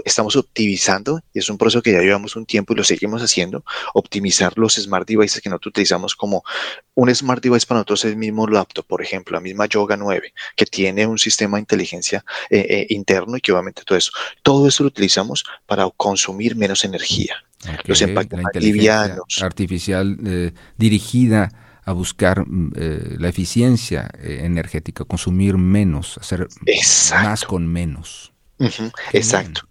estamos 0.06 0.36
optimizando, 0.36 1.22
y 1.34 1.40
es 1.40 1.50
un 1.50 1.58
proceso 1.58 1.82
que 1.82 1.92
ya 1.92 2.02
llevamos 2.02 2.36
un 2.36 2.46
tiempo 2.46 2.74
y 2.74 2.78
lo 2.78 2.84
seguimos 2.84 3.22
haciendo, 3.22 3.64
optimizar 3.94 4.54
los 4.58 4.76
smart 4.76 5.08
devices 5.08 5.42
que 5.42 5.50
nosotros 5.50 5.72
utilizamos 5.72 6.16
como 6.16 6.44
un 6.96 7.14
smart 7.14 7.44
device 7.44 7.66
para 7.66 7.80
nosotros 7.80 8.06
es 8.06 8.12
el 8.12 8.18
mismo 8.18 8.48
laptop, 8.48 8.86
por 8.86 9.02
ejemplo, 9.02 9.36
la 9.36 9.42
misma 9.42 9.66
Yoga 9.66 9.98
9, 9.98 10.34
que 10.56 10.66
tiene 10.66 11.08
un 11.08 11.18
sistema 11.18 11.58
de 11.58 11.62
inteligencia 11.62 12.24
eh, 12.50 12.66
eh, 12.70 12.86
interno 12.90 13.38
y 13.38 13.42
que 13.42 13.52
obviamente 13.52 13.84
todo 13.84 13.98
eso. 13.98 14.12
Todo 14.42 14.63
eso 14.68 14.84
lo 14.84 14.88
utilizamos 14.88 15.44
para 15.66 15.90
consumir 15.96 16.56
menos 16.56 16.84
energía. 16.84 17.36
Los 17.86 18.02
impactos 18.02 18.40
livianos. 18.56 19.42
Artificial 19.42 20.18
eh, 20.26 20.54
dirigida 20.78 21.80
a 21.86 21.94
buscar 21.94 22.46
mm, 22.48 22.72
eh, 22.76 23.16
la 23.20 23.30
eficiencia 23.30 24.10
eh, 24.20 24.42
energética, 24.44 25.06
consumir 25.06 25.58
menos, 25.58 26.18
hacer 26.18 26.48
más 27.24 27.44
con 27.46 27.68
menos 27.68 28.33
exacto. 29.12 29.62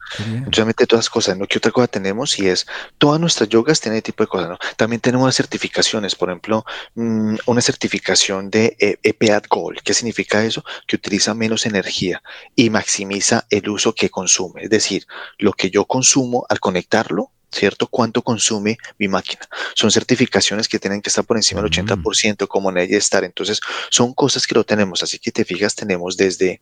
Realmente 0.50 0.86
todas 0.86 1.06
las 1.06 1.10
cosas, 1.10 1.38
¿no? 1.38 1.46
¿Qué 1.46 1.58
otra 1.58 1.70
cosa 1.70 1.86
tenemos? 1.86 2.38
Y 2.38 2.48
es, 2.48 2.66
todas 2.98 3.18
nuestras 3.18 3.48
yogas 3.48 3.80
tienen 3.80 3.96
ese 3.96 4.02
tipo 4.02 4.22
de 4.22 4.28
cosas, 4.28 4.48
¿no? 4.50 4.58
También 4.76 5.00
tenemos 5.00 5.34
certificaciones, 5.34 6.14
por 6.14 6.28
ejemplo, 6.28 6.64
mm, 6.94 7.36
una 7.46 7.60
certificación 7.60 8.50
de 8.50 8.76
EPAD 9.02 9.44
Gold. 9.48 9.80
¿Qué 9.82 9.94
significa 9.94 10.44
eso? 10.44 10.64
Que 10.86 10.96
utiliza 10.96 11.34
menos 11.34 11.64
energía 11.66 12.22
y 12.54 12.68
maximiza 12.70 13.46
el 13.50 13.68
uso 13.68 13.94
que 13.94 14.10
consume. 14.10 14.64
Es 14.64 14.70
decir, 14.70 15.06
lo 15.38 15.52
que 15.52 15.70
yo 15.70 15.86
consumo 15.86 16.44
al 16.48 16.60
conectarlo, 16.60 17.30
¿cierto? 17.52 17.86
¿Cuánto 17.86 18.22
consume 18.22 18.78
mi 18.98 19.08
máquina? 19.08 19.42
Son 19.74 19.90
certificaciones 19.90 20.68
que 20.68 20.78
tienen 20.78 21.00
que 21.00 21.08
estar 21.08 21.24
por 21.24 21.36
encima 21.36 21.62
del 21.62 21.70
80% 21.70 22.48
como 22.48 22.70
en 22.70 22.78
ella 22.78 22.98
estar. 22.98 23.24
Entonces, 23.24 23.60
son 23.90 24.14
cosas 24.14 24.46
que 24.46 24.54
lo 24.54 24.64
tenemos. 24.64 25.02
Así 25.02 25.18
que 25.18 25.30
te 25.30 25.44
fijas, 25.44 25.74
tenemos 25.74 26.16
desde 26.16 26.60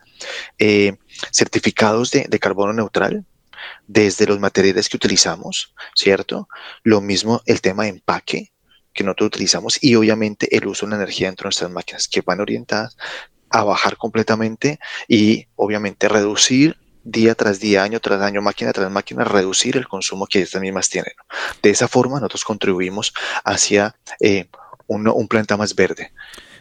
eh, 0.59 0.96
certificados 1.33 2.11
de, 2.11 2.38
carbono 2.40 2.72
neutral, 2.72 3.24
desde 3.87 4.26
los 4.26 4.40
materiales 4.40 4.88
que 4.88 4.96
utilizamos, 4.96 5.74
¿cierto? 5.94 6.48
Lo 6.83 7.00
mismo 7.00 7.42
el 7.46 7.61
tema 7.61 7.85
de 7.85 7.90
empaque 7.90 8.53
que 8.92 9.05
nosotros 9.05 9.29
utilizamos 9.29 9.79
y 9.83 9.94
obviamente 9.94 10.57
el 10.57 10.66
uso 10.66 10.87
de 10.87 10.90
la 10.90 10.96
energía 10.96 11.29
dentro 11.29 11.44
de 11.44 11.48
nuestras 11.48 11.70
máquinas 11.70 12.09
que 12.09 12.22
van 12.22 12.40
orientadas 12.40 12.96
a 13.50 13.64
bajar 13.64 13.96
completamente 13.96 14.79
y 15.07 15.46
obviamente 15.57 16.09
reducir 16.09 16.79
día 17.04 17.34
tras 17.34 17.60
día, 17.60 17.82
año 17.82 18.00
tras 18.00 18.20
año, 18.22 18.42
máquina 18.42 18.72
tras 18.72 18.90
máquina, 18.90 19.24
reducir 19.24 19.76
el 19.76 19.88
consumo 19.88 20.26
que 20.26 20.42
estas 20.42 20.60
mismas 20.60 20.88
tienen. 20.88 21.12
De 21.62 21.70
esa 21.70 21.88
forma 21.88 22.16
nosotros 22.16 22.44
contribuimos 22.44 23.12
hacia 23.44 23.96
eh, 24.20 24.46
un, 24.86 25.28
planeta 25.28 25.56
más 25.56 25.74
verde 25.74 26.12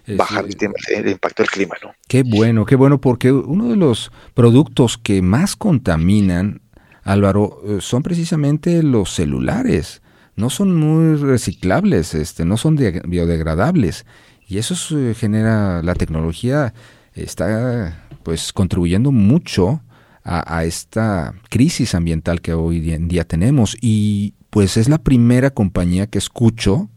eh, 0.06 0.16
bajar 0.16 0.46
el, 0.46 1.10
impacto 1.10 1.44
del 1.44 1.50
clima. 1.50 1.76
¿no? 1.84 1.94
Qué 2.08 2.24
bueno, 2.24 2.66
qué 2.66 2.76
bueno, 2.76 3.02
porque 3.02 3.32
uno 3.32 3.70
de 3.70 3.76
los 3.76 4.12
productos 4.34 4.98
que 4.98 5.22
más 5.22 5.56
contaminan, 5.56 6.62
Álvaro, 7.04 7.62
eh, 7.66 7.78
son 7.82 8.04
precisamente 8.04 8.84
los 8.84 9.14
celulares. 9.14 10.02
No 10.36 10.50
son 10.50 10.76
muy 10.76 11.18
reciclables, 11.18 12.14
este, 12.14 12.46
no 12.46 12.56
son 12.56 12.78
biodegradables. 12.78 14.06
Y 14.48 14.58
eso 14.58 14.76
genera, 15.14 15.84
la 15.84 15.96
tecnología 15.96 16.74
está 17.14 18.06
pues 18.24 18.54
contribuyendo 18.54 19.12
mucho 19.12 19.82
a, 20.24 20.64
esta 20.64 21.34
crisis 21.50 21.96
ambiental 21.96 22.42
que 22.42 22.54
hoy 22.54 22.92
en 22.92 23.08
día 23.08 23.24
tenemos. 23.24 23.78
Y 23.82 24.34
pues 24.50 24.78
es 24.78 24.90
la 24.90 24.98
primera 24.98 25.50
compañía 25.52 26.08
que 26.08 26.18
escucho, 26.18 26.90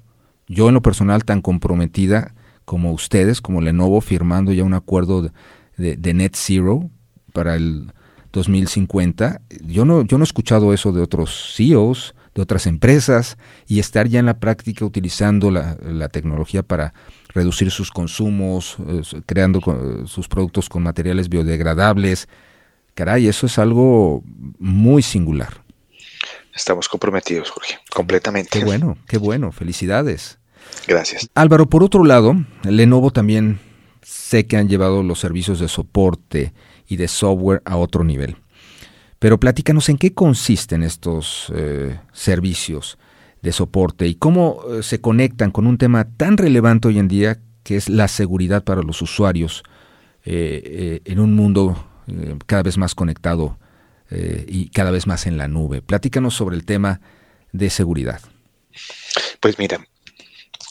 yo 0.49 0.69
en 0.69 0.75
lo 0.75 0.83
personal 0.83 1.25
tan 1.25 1.41
comprometida 1.41 2.35
como 2.65 2.93
ustedes, 2.93 3.41
como 3.41 3.61
Lenovo, 3.61 4.01
firmando 4.01 4.53
ya 4.53 4.65
un 4.65 4.75
acuerdo 4.75 5.31
de, 5.77 6.15
net 6.15 6.35
zero 6.35 6.91
para 7.33 7.57
el 7.57 7.93
2050. 8.33 9.41
Yo 9.67 9.85
no, 9.85 10.03
yo 10.03 10.19
no 10.19 10.25
he 10.25 10.27
escuchado 10.27 10.73
eso 10.73 10.93
de 10.93 11.03
otros 11.03 11.55
CEOs, 11.57 12.15
de 12.35 12.43
otras 12.43 12.67
empresas, 12.67 13.37
y 13.67 13.79
estar 13.79 14.09
ya 14.09 14.21
en 14.21 14.27
la 14.27 14.41
práctica 14.41 14.85
utilizando 14.85 15.51
la, 15.51 15.77
la 15.83 16.09
tecnología 16.09 16.63
para 16.63 16.95
reducir 17.35 17.71
sus 17.71 17.91
consumos, 17.91 18.77
eh, 18.87 19.23
creando 19.27 19.61
sus 20.07 20.29
productos 20.29 20.69
con 20.69 20.83
materiales 20.83 21.29
biodegradables, 21.29 22.29
Caray, 22.95 23.27
eso 23.27 23.47
es 23.47 23.59
algo 23.59 24.23
muy 24.59 25.03
singular. 25.03 25.63
Estamos 26.55 26.89
comprometidos, 26.89 27.51
Jorge, 27.51 27.79
completamente. 27.91 28.59
Qué 28.59 28.65
bueno, 28.65 28.99
qué 29.09 29.17
bueno, 29.17 29.53
felicidades. 29.53 30.39
Gracias. 30.87 31.31
Álvaro, 31.35 31.67
por 31.69 31.83
otro 31.83 32.05
lado, 32.05 32.37
Lenovo 32.65 33.11
también 33.11 33.59
sé 34.03 34.47
que 34.47 34.57
han 34.57 34.69
llevado 34.69 35.03
los 35.03 35.21
servicios 35.21 35.61
de 35.61 35.69
soporte 35.69 36.53
y 36.87 36.97
de 36.97 37.09
software 37.09 37.63
a 37.65 37.77
otro 37.77 38.05
nivel. 38.05 38.37
Pero 39.19 39.41
platícanos 39.41 39.89
en 39.89 39.97
qué 39.97 40.13
consisten 40.13 40.83
estos 40.83 41.51
eh, 41.55 41.99
servicios 42.13 42.99
de 43.41 43.53
soporte 43.53 44.07
y 44.07 44.17
cómo 44.17 44.63
eh, 44.69 44.83
se 44.83 45.01
conectan 45.01 45.51
con 45.51 45.67
un 45.67 45.79
tema 45.79 46.05
tan 46.17 46.37
relevante 46.37 46.89
hoy 46.89 46.99
en 46.99 47.09
día 47.09 47.39
que 47.63 47.77
es 47.77 47.89
la 47.89 48.09
seguridad 48.09 48.65
para 48.65 48.83
los 48.83 49.01
usuarios 49.03 49.63
en 50.25 51.19
un 51.19 51.35
mundo 51.35 51.92
cada 52.47 52.63
vez 52.63 52.79
más 52.79 52.95
conectado 52.95 53.59
y 54.11 54.69
cada 54.71 54.91
vez 54.91 55.07
más 55.07 55.27
en 55.27 55.39
la 55.39 55.49
nube. 55.49 55.83
Platícanos 55.83 56.35
sobre 56.35 56.57
el 56.57 56.65
tema 56.65 57.01
de 57.53 57.71
seguridad. 57.71 58.21
Pues 59.41 59.59
mira, 59.59 59.85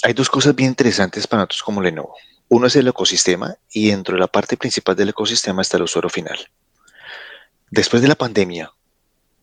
hay 0.04 0.14
dos 0.14 0.30
cosas 0.30 0.56
bien 0.56 0.70
interesantes 0.70 1.28
para 1.28 1.42
nosotros 1.42 1.64
como 1.64 1.82
Lenovo. 1.82 2.16
Uno 2.50 2.68
es 2.68 2.76
el 2.76 2.88
ecosistema 2.88 3.56
y 3.72 3.90
dentro 3.90 4.16
de 4.16 4.20
la 4.20 4.28
parte 4.28 4.58
principal 4.58 4.96
del 4.96 5.10
ecosistema 5.10 5.62
está 5.62 5.78
el 5.78 5.84
usuario 5.84 6.10
final. 6.10 6.38
Después 7.70 8.02
de 8.02 8.10
la 8.10 8.16
pandemia, 8.16 8.72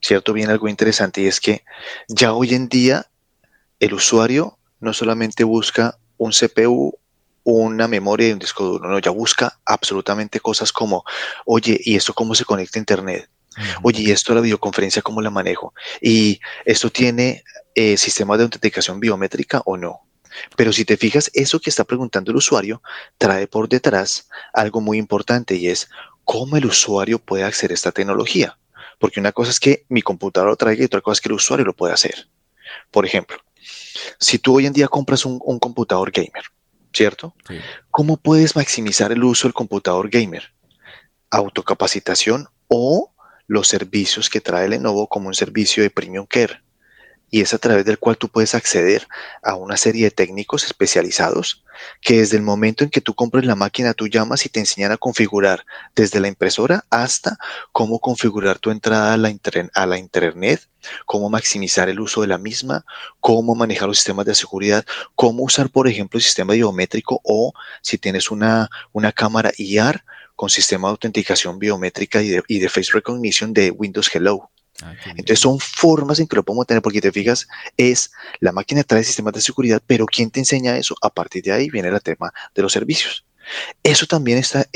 cierto, 0.01 0.33
viene 0.33 0.51
algo 0.51 0.67
interesante 0.67 1.21
y 1.21 1.27
es 1.27 1.39
que 1.39 1.63
ya 2.07 2.33
hoy 2.33 2.53
en 2.53 2.69
día 2.69 3.07
el 3.79 3.93
usuario 3.93 4.57
no 4.79 4.93
solamente 4.93 5.43
busca 5.43 5.97
un 6.17 6.31
CPU, 6.31 6.97
una 7.43 7.87
memoria 7.87 8.29
y 8.29 8.31
un 8.31 8.39
disco 8.39 8.63
duro, 8.63 8.89
no, 8.89 8.99
ya 8.99 9.11
busca 9.11 9.59
absolutamente 9.65 10.39
cosas 10.39 10.71
como, 10.71 11.03
oye, 11.45 11.79
¿y 11.83 11.95
esto 11.95 12.13
cómo 12.13 12.35
se 12.35 12.45
conecta 12.45 12.79
a 12.79 12.81
Internet? 12.81 13.29
Oye, 13.81 14.03
¿y 14.03 14.11
esto 14.11 14.33
la 14.33 14.41
videoconferencia 14.41 15.01
cómo 15.01 15.21
la 15.21 15.29
manejo? 15.29 15.73
¿Y 16.01 16.39
esto 16.65 16.89
tiene 16.89 17.43
eh, 17.75 17.97
sistema 17.97 18.37
de 18.37 18.43
autenticación 18.43 18.99
biométrica 18.99 19.61
o 19.65 19.75
no? 19.75 20.01
Pero 20.55 20.71
si 20.71 20.85
te 20.85 20.97
fijas, 20.97 21.31
eso 21.33 21.59
que 21.59 21.69
está 21.69 21.83
preguntando 21.83 22.31
el 22.31 22.37
usuario 22.37 22.81
trae 23.17 23.47
por 23.47 23.67
detrás 23.67 24.29
algo 24.53 24.81
muy 24.81 24.97
importante 24.97 25.55
y 25.55 25.67
es 25.67 25.89
cómo 26.23 26.57
el 26.57 26.65
usuario 26.65 27.19
puede 27.19 27.43
acceder 27.43 27.71
a 27.71 27.75
esta 27.75 27.91
tecnología. 27.91 28.57
Porque 28.99 29.19
una 29.19 29.31
cosa 29.31 29.51
es 29.51 29.59
que 29.59 29.85
mi 29.89 30.01
computador 30.01 30.49
lo 30.49 30.55
traiga 30.55 30.83
y 30.83 30.85
otra 30.85 31.01
cosa 31.01 31.13
es 31.13 31.21
que 31.21 31.29
el 31.29 31.33
usuario 31.33 31.65
lo 31.65 31.75
puede 31.75 31.93
hacer. 31.93 32.27
Por 32.91 33.05
ejemplo, 33.05 33.37
si 34.19 34.39
tú 34.39 34.57
hoy 34.57 34.65
en 34.65 34.73
día 34.73 34.87
compras 34.87 35.25
un, 35.25 35.39
computador 35.59 36.11
gamer, 36.11 36.43
¿cierto? 36.93 37.35
¿Cómo 37.91 38.17
puedes 38.17 38.55
maximizar 38.55 39.11
el 39.11 39.23
uso 39.23 39.47
del 39.47 39.53
computador 39.53 40.09
gamer? 40.09 40.53
Autocapacitación 41.29 42.47
o 42.67 43.13
los 43.47 43.67
servicios 43.67 44.29
que 44.29 44.41
trae 44.41 44.67
Lenovo 44.67 45.07
como 45.07 45.27
un 45.27 45.33
servicio 45.33 45.83
de 45.83 45.89
Premium 45.89 46.25
Care 46.27 46.61
y 47.29 47.41
es 47.41 47.53
a 47.53 47.57
través 47.57 47.85
del 47.85 47.99
cual 47.99 48.17
tú 48.17 48.29
puedes 48.29 48.55
acceder 48.55 49.07
a 49.43 49.55
una 49.55 49.77
serie 49.77 50.05
de 50.05 50.11
técnicos 50.11 50.63
especializados 50.65 51.63
que 52.01 52.17
desde 52.17 52.37
el 52.37 52.43
momento 52.43 52.83
en 52.83 52.89
que 52.89 53.01
tú 53.01 53.13
compres 53.13 53.45
la 53.45 53.55
máquina 53.55 53.93
tú 53.93 54.07
llamas 54.07 54.45
y 54.45 54.49
te 54.49 54.59
enseñan 54.59 54.91
a 54.91 54.97
configurar 54.97 55.65
desde 55.95 56.19
la 56.19 56.27
impresora 56.27 56.85
hasta 56.89 57.37
cómo 57.71 57.99
configurar 57.99 58.59
tu 58.59 58.71
entrada 58.71 59.13
a 59.13 59.17
la, 59.17 59.29
internet, 59.97 60.67
cómo 61.05 61.29
maximizar 61.29 61.89
el 61.89 61.99
uso 61.99 62.21
de 62.21 62.27
la 62.27 62.37
misma, 62.37 62.85
cómo 63.19 63.55
manejar 63.55 63.87
los 63.87 63.97
sistemas 63.97 64.25
de 64.25 64.35
seguridad, 64.35 64.85
cómo 65.15 65.43
usar 65.43 65.69
por 65.69 65.87
ejemplo 65.87 66.17
el 66.17 66.23
sistema 66.23 66.53
biométrico 66.53 67.21
o 67.23 67.53
si 67.81 67.97
tienes 67.97 68.31
una, 68.31 68.69
una 68.91 69.11
cámara 69.11 69.51
IR 69.57 70.03
con 70.35 70.49
sistema 70.49 70.87
de 70.87 70.91
autenticación 70.91 71.59
biométrica 71.59 72.21
y 72.21 72.29
de, 72.29 72.43
y 72.47 72.59
de 72.59 72.69
face 72.69 72.91
recognition 72.93 73.53
de 73.53 73.71
Windows 73.71 74.09
Hello. 74.13 74.49
Ah, 74.81 74.95
Entonces 75.07 75.39
son 75.39 75.59
formas 75.59 76.19
en 76.19 76.27
que 76.27 76.35
lo 76.35 76.43
podemos 76.43 76.65
tener, 76.65 76.81
porque 76.81 77.01
te 77.01 77.11
fijas, 77.11 77.47
es 77.77 78.11
la 78.39 78.51
máquina 78.51 78.83
trae 78.83 79.03
sistemas 79.03 79.33
de 79.33 79.41
seguridad, 79.41 79.81
pero 79.85 80.05
¿quién 80.05 80.31
te 80.31 80.39
enseña 80.39 80.77
eso? 80.77 80.95
A 81.01 81.09
partir 81.09 81.43
de 81.43 81.51
ahí 81.51 81.69
viene 81.69 81.89
el 81.89 82.01
tema 82.01 82.33
de 82.55 82.61
los 82.61 82.71
servicios. 82.71 83.25
Eso 83.83 84.05
también 84.05 84.37
está 84.37 84.67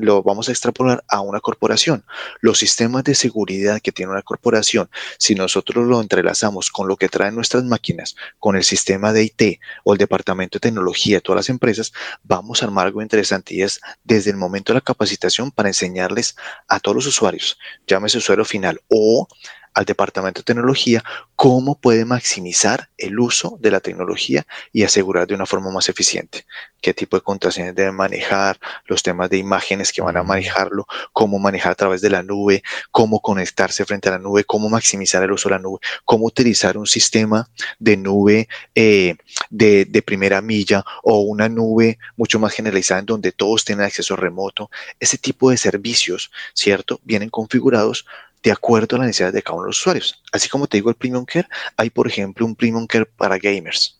lo 0.00 0.22
vamos 0.22 0.48
a 0.48 0.52
extrapolar 0.52 1.04
a 1.08 1.20
una 1.20 1.40
corporación. 1.40 2.04
Los 2.40 2.58
sistemas 2.58 3.04
de 3.04 3.14
seguridad 3.14 3.80
que 3.80 3.92
tiene 3.92 4.12
una 4.12 4.22
corporación, 4.22 4.90
si 5.18 5.34
nosotros 5.34 5.86
lo 5.86 6.00
entrelazamos 6.00 6.70
con 6.70 6.88
lo 6.88 6.96
que 6.96 7.08
traen 7.08 7.34
nuestras 7.34 7.64
máquinas, 7.64 8.16
con 8.38 8.56
el 8.56 8.64
sistema 8.64 9.12
de 9.12 9.24
IT 9.24 9.60
o 9.84 9.92
el 9.92 9.98
departamento 9.98 10.56
de 10.56 10.60
tecnología 10.60 11.16
de 11.16 11.20
todas 11.20 11.40
las 11.40 11.48
empresas, 11.48 11.92
vamos 12.22 12.62
a 12.62 12.66
armar 12.66 12.86
algo 12.86 13.02
interesante 13.02 13.54
y 13.54 13.62
es 13.62 13.80
desde 14.04 14.30
el 14.30 14.36
momento 14.36 14.72
de 14.72 14.78
la 14.78 14.80
capacitación 14.80 15.50
para 15.50 15.68
enseñarles 15.68 16.36
a 16.68 16.80
todos 16.80 16.96
los 16.96 17.06
usuarios, 17.06 17.58
llámese 17.86 18.18
usuario 18.18 18.44
final 18.44 18.80
o 18.88 19.26
al 19.74 19.84
departamento 19.84 20.40
de 20.40 20.44
tecnología 20.44 21.04
cómo 21.36 21.78
puede 21.80 22.04
maximizar 22.04 22.88
el 22.96 23.18
uso 23.18 23.58
de 23.60 23.70
la 23.70 23.80
tecnología 23.80 24.46
y 24.72 24.84
asegurar 24.84 25.26
de 25.26 25.34
una 25.34 25.46
forma 25.46 25.70
más 25.70 25.88
eficiente 25.88 26.46
qué 26.84 26.92
tipo 26.92 27.16
de 27.16 27.22
contraseñas 27.22 27.74
deben 27.74 27.94
manejar, 27.94 28.60
los 28.84 29.02
temas 29.02 29.30
de 29.30 29.38
imágenes 29.38 29.90
que 29.90 30.02
van 30.02 30.18
a 30.18 30.22
manejarlo, 30.22 30.86
cómo 31.14 31.38
manejar 31.38 31.72
a 31.72 31.76
través 31.76 32.02
de 32.02 32.10
la 32.10 32.22
nube, 32.22 32.62
cómo 32.90 33.20
conectarse 33.20 33.86
frente 33.86 34.10
a 34.10 34.12
la 34.12 34.18
nube, 34.18 34.44
cómo 34.44 34.68
maximizar 34.68 35.22
el 35.22 35.32
uso 35.32 35.48
de 35.48 35.54
la 35.54 35.62
nube, 35.62 35.78
cómo 36.04 36.26
utilizar 36.26 36.76
un 36.76 36.86
sistema 36.86 37.48
de 37.78 37.96
nube 37.96 38.48
eh, 38.74 39.16
de, 39.48 39.86
de 39.86 40.02
primera 40.02 40.42
milla 40.42 40.84
o 41.02 41.20
una 41.22 41.48
nube 41.48 41.98
mucho 42.18 42.38
más 42.38 42.52
generalizada 42.52 43.00
en 43.00 43.06
donde 43.06 43.32
todos 43.32 43.64
tienen 43.64 43.86
acceso 43.86 44.14
remoto. 44.14 44.70
Ese 45.00 45.16
tipo 45.16 45.48
de 45.48 45.56
servicios, 45.56 46.30
¿cierto? 46.52 47.00
Vienen 47.02 47.30
configurados 47.30 48.04
de 48.44 48.52
acuerdo 48.52 48.94
a 48.94 48.98
las 49.00 49.08
necesidades 49.08 49.34
de 49.34 49.42
cada 49.42 49.54
uno 49.54 49.64
de 49.64 49.68
los 49.70 49.78
usuarios. 49.78 50.22
Así 50.30 50.48
como 50.48 50.66
te 50.66 50.76
digo 50.76 50.90
el 50.90 50.96
Premium 50.96 51.24
Care, 51.24 51.48
hay 51.76 51.90
por 51.90 52.06
ejemplo 52.06 52.44
un 52.44 52.54
Premium 52.54 52.86
Care 52.86 53.06
para 53.06 53.38
gamers. 53.38 53.98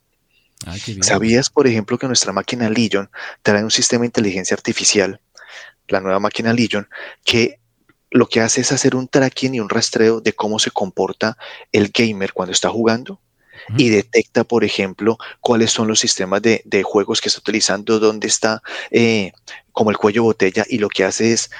¿Sabías, 1.00 1.50
por 1.50 1.66
ejemplo, 1.66 1.98
que 1.98 2.06
nuestra 2.06 2.32
máquina 2.32 2.70
Legion 2.70 3.10
trae 3.42 3.64
un 3.64 3.70
sistema 3.70 4.02
de 4.02 4.06
inteligencia 4.06 4.54
artificial, 4.54 5.20
la 5.88 6.00
nueva 6.00 6.20
máquina 6.20 6.52
Legion, 6.52 6.88
que 7.24 7.58
lo 8.10 8.26
que 8.26 8.40
hace 8.40 8.60
es 8.60 8.70
hacer 8.70 8.94
un 8.94 9.08
tracking 9.08 9.54
y 9.54 9.60
un 9.60 9.68
rastreo 9.68 10.20
de 10.20 10.32
cómo 10.32 10.58
se 10.58 10.70
comporta 10.70 11.36
el 11.72 11.90
gamer 11.92 12.32
cuando 12.32 12.52
está 12.52 12.70
jugando 12.70 13.20
y 13.76 13.88
detecta, 13.88 14.44
por 14.44 14.64
ejemplo, 14.64 15.18
cuáles 15.40 15.70
son 15.70 15.88
los 15.88 15.98
sistemas 15.98 16.42
de, 16.42 16.82
juegos 16.84 17.20
que 17.20 17.28
está 17.28 17.40
utilizando, 17.40 17.98
dónde 17.98 18.26
está 18.26 18.62
eh, 18.90 19.32
como 19.72 19.90
el 19.90 19.96
cuello 19.96 20.22
botella 20.22 20.64
y 20.68 20.78
lo 20.78 20.88
que 20.88 21.04
hace 21.04 21.32
es 21.32 21.50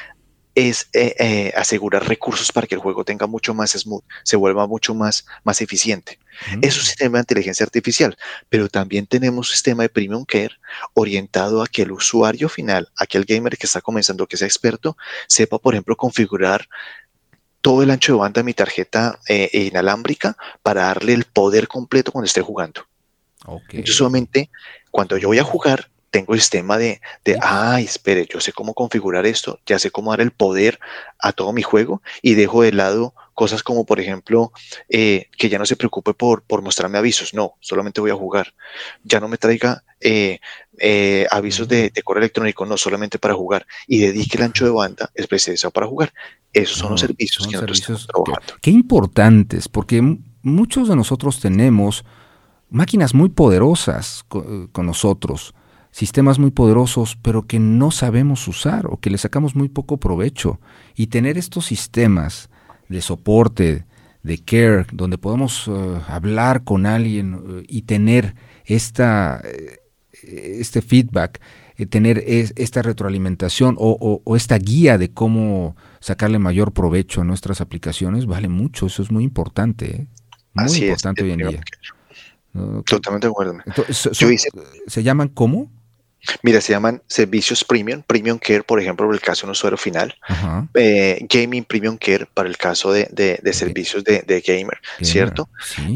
es 0.54 0.88
eh, 0.92 1.14
eh, 1.18 1.52
asegurar 1.56 2.06
recursos 2.08 2.52
para 2.52 2.66
que 2.66 2.74
el 2.74 2.80
juego 2.80 3.04
tenga 3.04 3.26
mucho 3.26 3.54
más 3.54 3.72
smooth, 3.72 4.04
se 4.22 4.36
vuelva 4.36 4.66
mucho 4.66 4.94
más, 4.94 5.26
más 5.42 5.60
eficiente. 5.60 6.18
Es 6.62 6.76
un 6.76 6.84
sistema 6.84 7.18
de 7.18 7.22
inteligencia 7.22 7.64
artificial, 7.64 8.16
pero 8.48 8.68
también 8.68 9.06
tenemos 9.06 9.48
un 9.48 9.52
sistema 9.52 9.84
de 9.84 9.88
premium 9.88 10.24
care 10.24 10.58
orientado 10.94 11.62
a 11.62 11.66
que 11.66 11.82
el 11.82 11.92
usuario 11.92 12.48
final, 12.48 12.88
aquel 12.96 13.24
gamer 13.24 13.56
que 13.56 13.66
está 13.66 13.80
comenzando, 13.80 14.26
que 14.26 14.36
sea 14.36 14.48
experto, 14.48 14.96
sepa, 15.28 15.58
por 15.58 15.74
ejemplo, 15.74 15.96
configurar 15.96 16.68
todo 17.60 17.82
el 17.82 17.90
ancho 17.90 18.12
de 18.12 18.18
banda 18.18 18.40
de 18.40 18.44
mi 18.44 18.52
tarjeta 18.52 19.18
eh, 19.28 19.48
inalámbrica 19.52 20.36
para 20.62 20.82
darle 20.82 21.14
el 21.14 21.24
poder 21.24 21.66
completo 21.68 22.12
cuando 22.12 22.26
esté 22.26 22.42
jugando. 22.42 22.86
Entonces, 23.68 23.96
solamente 23.96 24.50
cuando 24.90 25.16
yo 25.16 25.28
voy 25.28 25.38
a 25.38 25.44
jugar, 25.44 25.90
tengo 26.14 26.32
el 26.34 26.40
sistema 26.40 26.78
de, 26.78 27.00
de, 27.24 27.36
ay, 27.42 27.86
espere, 27.86 28.28
yo 28.32 28.38
sé 28.38 28.52
cómo 28.52 28.72
configurar 28.72 29.26
esto, 29.26 29.58
ya 29.66 29.80
sé 29.80 29.90
cómo 29.90 30.12
dar 30.12 30.20
el 30.20 30.30
poder 30.30 30.78
a 31.18 31.32
todo 31.32 31.52
mi 31.52 31.62
juego 31.62 32.02
y 32.22 32.34
dejo 32.34 32.62
de 32.62 32.70
lado 32.70 33.14
cosas 33.34 33.64
como, 33.64 33.84
por 33.84 33.98
ejemplo, 33.98 34.52
eh, 34.88 35.26
que 35.36 35.48
ya 35.48 35.58
no 35.58 35.66
se 35.66 35.74
preocupe 35.74 36.14
por, 36.14 36.44
por 36.44 36.62
mostrarme 36.62 36.98
avisos, 36.98 37.34
no, 37.34 37.54
solamente 37.58 38.00
voy 38.00 38.12
a 38.12 38.14
jugar. 38.14 38.54
Ya 39.02 39.18
no 39.18 39.26
me 39.26 39.38
traiga 39.38 39.82
eh, 40.00 40.38
eh, 40.78 41.26
avisos 41.32 41.66
de, 41.66 41.90
correo 42.04 42.20
electrónico, 42.20 42.64
no, 42.64 42.76
solamente 42.76 43.18
para 43.18 43.34
jugar. 43.34 43.66
Y 43.88 43.98
dedique 43.98 44.36
el 44.36 44.44
ancho 44.44 44.64
de 44.64 44.70
banda 44.70 45.10
especializado 45.16 45.72
para 45.72 45.88
jugar. 45.88 46.14
Esos 46.52 46.78
son 46.78 46.92
los 46.92 47.00
servicios 47.00 47.48
que 47.48 47.54
nosotros 47.54 47.80
estamos 47.80 48.06
trabajando. 48.06 48.54
Qué 48.62 48.70
importantes, 48.70 49.68
porque 49.68 50.00
muchos 50.42 50.88
de 50.88 50.94
nosotros 50.94 51.40
tenemos 51.40 52.04
máquinas 52.70 53.14
muy 53.14 53.30
poderosas 53.30 54.24
con 54.28 54.86
nosotros 54.86 55.54
sistemas 55.94 56.40
muy 56.40 56.50
poderosos, 56.50 57.16
pero 57.22 57.46
que 57.46 57.60
no 57.60 57.92
sabemos 57.92 58.48
usar 58.48 58.88
o 58.88 58.98
que 58.98 59.10
le 59.10 59.16
sacamos 59.16 59.54
muy 59.54 59.68
poco 59.68 59.96
provecho. 59.98 60.58
Y 60.96 61.06
tener 61.06 61.38
estos 61.38 61.66
sistemas 61.66 62.50
de 62.88 63.00
soporte, 63.00 63.86
de 64.24 64.38
care, 64.38 64.86
donde 64.92 65.18
podemos 65.18 65.68
eh, 65.68 66.00
hablar 66.08 66.64
con 66.64 66.84
alguien 66.86 67.34
eh, 67.34 67.66
y 67.68 67.82
tener 67.82 68.34
esta, 68.64 69.40
eh, 69.44 69.78
este 70.20 70.82
feedback, 70.82 71.40
tener 71.88 72.24
esta 72.26 72.82
retroalimentación 72.82 73.76
o, 73.78 74.36
esta 74.36 74.58
guía 74.58 74.98
de 74.98 75.12
cómo 75.12 75.76
sacarle 76.00 76.40
mayor 76.40 76.72
provecho 76.72 77.20
a 77.20 77.24
nuestras 77.24 77.60
aplicaciones, 77.60 78.26
vale 78.26 78.48
mucho, 78.48 78.86
eso 78.86 79.02
es 79.02 79.12
muy 79.12 79.22
importante, 79.22 80.08
muy 80.54 80.76
importante 80.76 81.22
hoy 81.22 81.32
en 81.32 81.38
día. 81.38 81.60
Totalmente 82.86 83.26
de 83.26 83.30
acuerdo. 83.30 83.58
¿Se 84.86 85.02
llaman 85.02 85.28
cómo? 85.28 85.70
Mira, 86.42 86.60
se 86.60 86.72
llaman 86.72 87.02
servicios 87.06 87.64
premium, 87.64 88.02
premium 88.02 88.38
care, 88.38 88.62
por 88.62 88.80
ejemplo, 88.80 89.06
para 89.06 89.16
el 89.16 89.22
caso 89.22 89.42
de 89.42 89.48
un 89.48 89.52
usuario 89.52 89.76
final, 89.76 90.14
eh, 90.74 91.24
gaming 91.28 91.64
premium 91.64 91.96
care 91.96 92.26
para 92.26 92.48
el 92.48 92.56
caso 92.56 92.92
de, 92.92 93.40
servicios 93.52 94.04
de, 94.04 94.44
gamer, 94.46 94.78
¿cierto? 95.00 95.48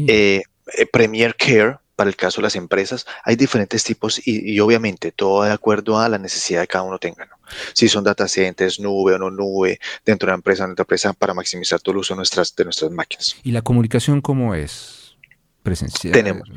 Eh, 0.07 0.41
eh, 0.77 0.85
premier 0.85 1.35
care 1.35 1.77
para 1.95 2.09
el 2.09 2.15
caso 2.15 2.39
de 2.39 2.43
las 2.43 2.55
empresas. 2.55 3.05
Hay 3.23 3.35
diferentes 3.35 3.83
tipos 3.83 4.21
y, 4.25 4.59
obviamente 4.59 5.11
todo 5.11 5.43
de 5.43 5.51
acuerdo 5.51 5.99
a 5.99 6.07
la 6.07 6.17
necesidad 6.17 6.61
de 6.61 6.67
cada 6.67 6.83
uno 6.83 6.97
tenga. 6.97 7.27
Si 7.73 7.89
son 7.89 8.03
data 8.03 8.27
centers, 8.27 8.79
nube 8.79 9.15
o 9.15 9.17
no 9.17 9.29
nube, 9.31 9.79
dentro 10.05 10.27
de 10.27 10.31
la 10.31 10.35
empresa, 10.35 10.63
dentro 10.63 10.75
de 10.75 10.79
la 10.81 10.83
empresa, 10.83 11.13
para 11.13 11.33
maximizar 11.33 11.81
todo 11.81 11.93
el 11.93 11.99
uso 11.99 12.13
de 12.13 12.17
nuestras, 12.17 12.55
de 12.55 12.63
nuestras 12.63 12.91
máquinas. 12.91 13.35
¿Y 13.43 13.51
la 13.51 13.61
comunicación 13.61 14.21
cómo 14.21 14.55
es? 14.55 15.17
Presencial. 15.63 16.13
Tenemos, 16.13 16.49